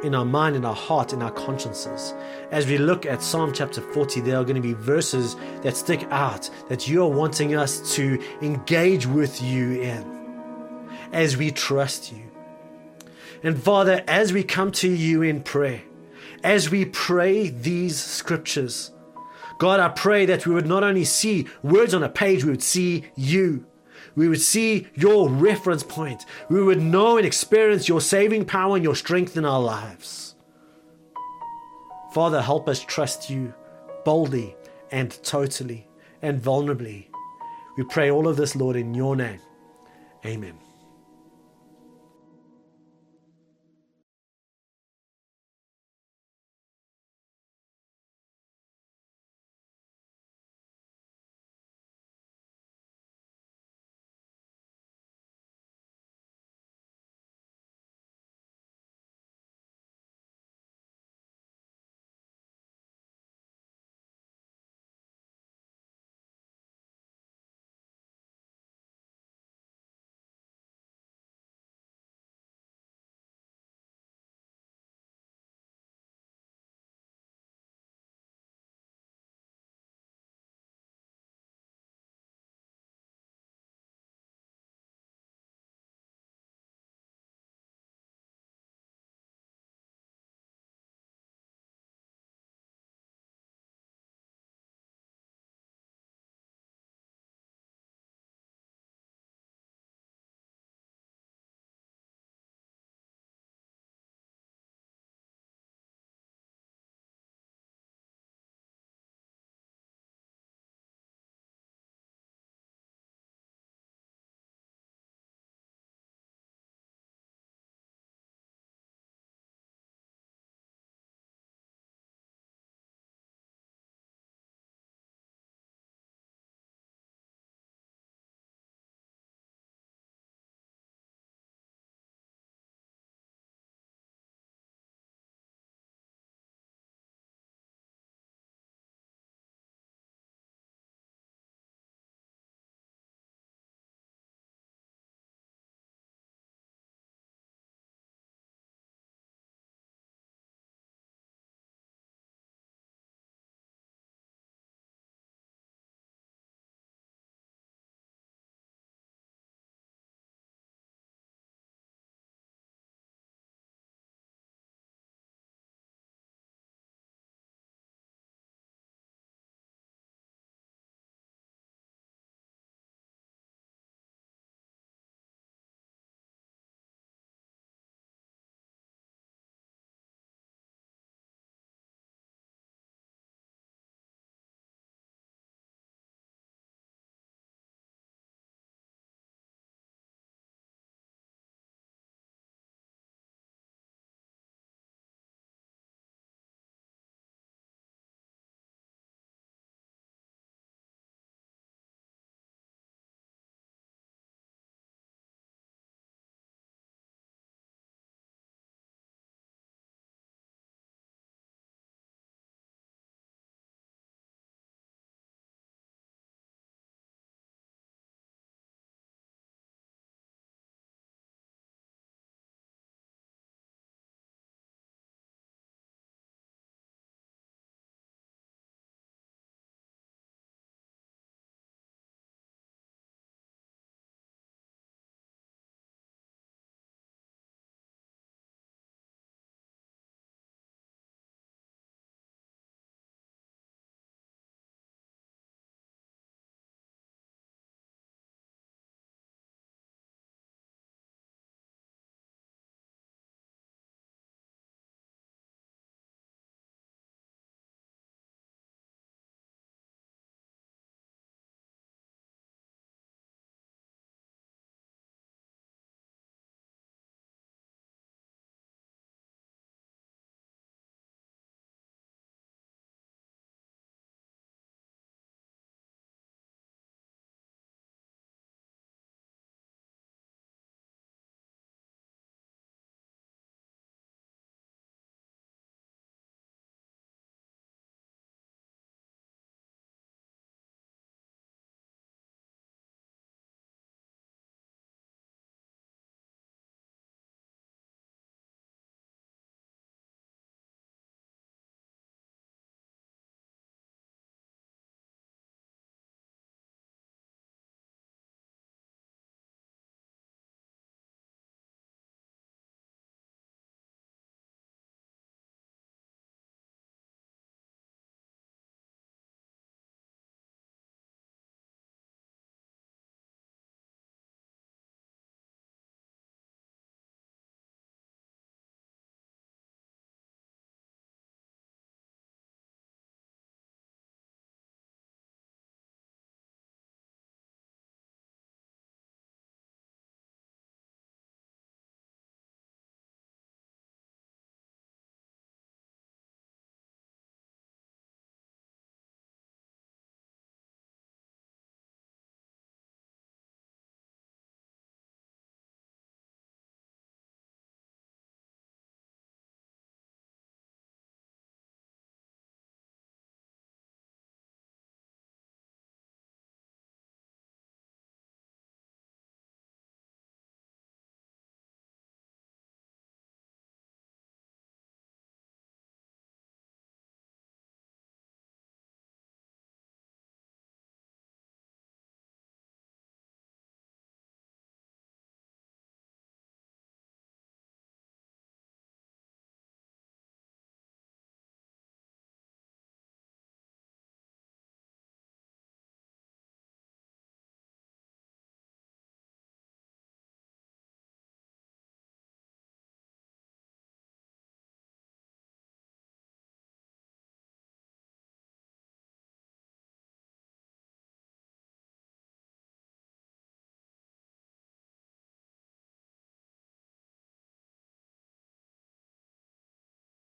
in 0.03 0.15
our 0.15 0.25
mind, 0.25 0.57
in 0.57 0.65
our 0.65 0.75
heart, 0.75 1.13
in 1.13 1.23
our 1.23 1.31
consciences. 1.31 2.15
As 2.51 2.67
we 2.67 2.79
look 2.79 3.07
at 3.07 3.23
Psalm 3.23 3.53
chapter 3.53 3.81
40, 3.81 4.21
there 4.21 4.37
are 4.37 4.45
going 4.45 4.57
to 4.57 4.63
be 4.63 4.73
verses 4.73 5.37
that 5.63 5.77
stick 5.77 6.07
out 6.11 6.49
that 6.69 6.89
you 6.89 7.03
are 7.03 7.09
wanting 7.09 7.55
us 7.55 7.95
to 7.97 8.23
engage 8.43 9.07
with 9.07 9.43
you 9.43 9.81
in 9.83 10.21
as 11.13 11.37
we 11.37 11.51
trust 11.51 12.13
you. 12.13 12.23
And 13.43 13.61
Father, 13.61 14.05
as 14.07 14.33
we 14.33 14.43
come 14.43 14.71
to 14.73 14.91
you 14.91 15.23
in 15.23 15.43
prayer, 15.43 15.83
as 16.43 16.71
we 16.71 16.85
pray 16.85 17.49
these 17.49 17.99
scriptures, 17.99 18.93
God, 19.59 19.81
I 19.81 19.89
pray 19.89 20.25
that 20.27 20.47
we 20.47 20.55
would 20.55 20.67
not 20.67 20.83
only 20.83 21.05
see 21.05 21.47
words 21.63 21.93
on 21.93 22.03
a 22.03 22.09
page, 22.09 22.45
we 22.45 22.51
would 22.51 22.63
see 22.63 23.05
you. 23.15 23.67
We 24.17 24.29
would 24.29 24.41
see 24.41 24.87
your 24.95 25.29
reference 25.29 25.83
point. 25.83 26.27
We 26.49 26.63
would 26.63 26.81
know 26.81 27.17
and 27.17 27.27
experience 27.27 27.89
your 27.89 28.01
saving 28.01 28.45
power 28.45 28.77
and 28.77 28.85
your 28.85 28.97
strength 28.97 29.37
in 29.37 29.45
our 29.45 29.61
lives. 29.61 30.35
Father, 32.13 32.43
help 32.43 32.69
us 32.69 32.81
trust 32.81 33.31
you 33.31 33.55
boldly 34.05 34.57
and 34.91 35.11
totally 35.23 35.87
and 36.23 36.41
vulnerably. 36.41 37.07
We 37.77 37.85
pray 37.85 38.11
all 38.11 38.29
of 38.29 38.37
this, 38.37 38.57
Lord, 38.57 38.77
in 38.77 38.95
your 38.95 39.17
name. 39.17 39.41
Amen. 40.27 40.60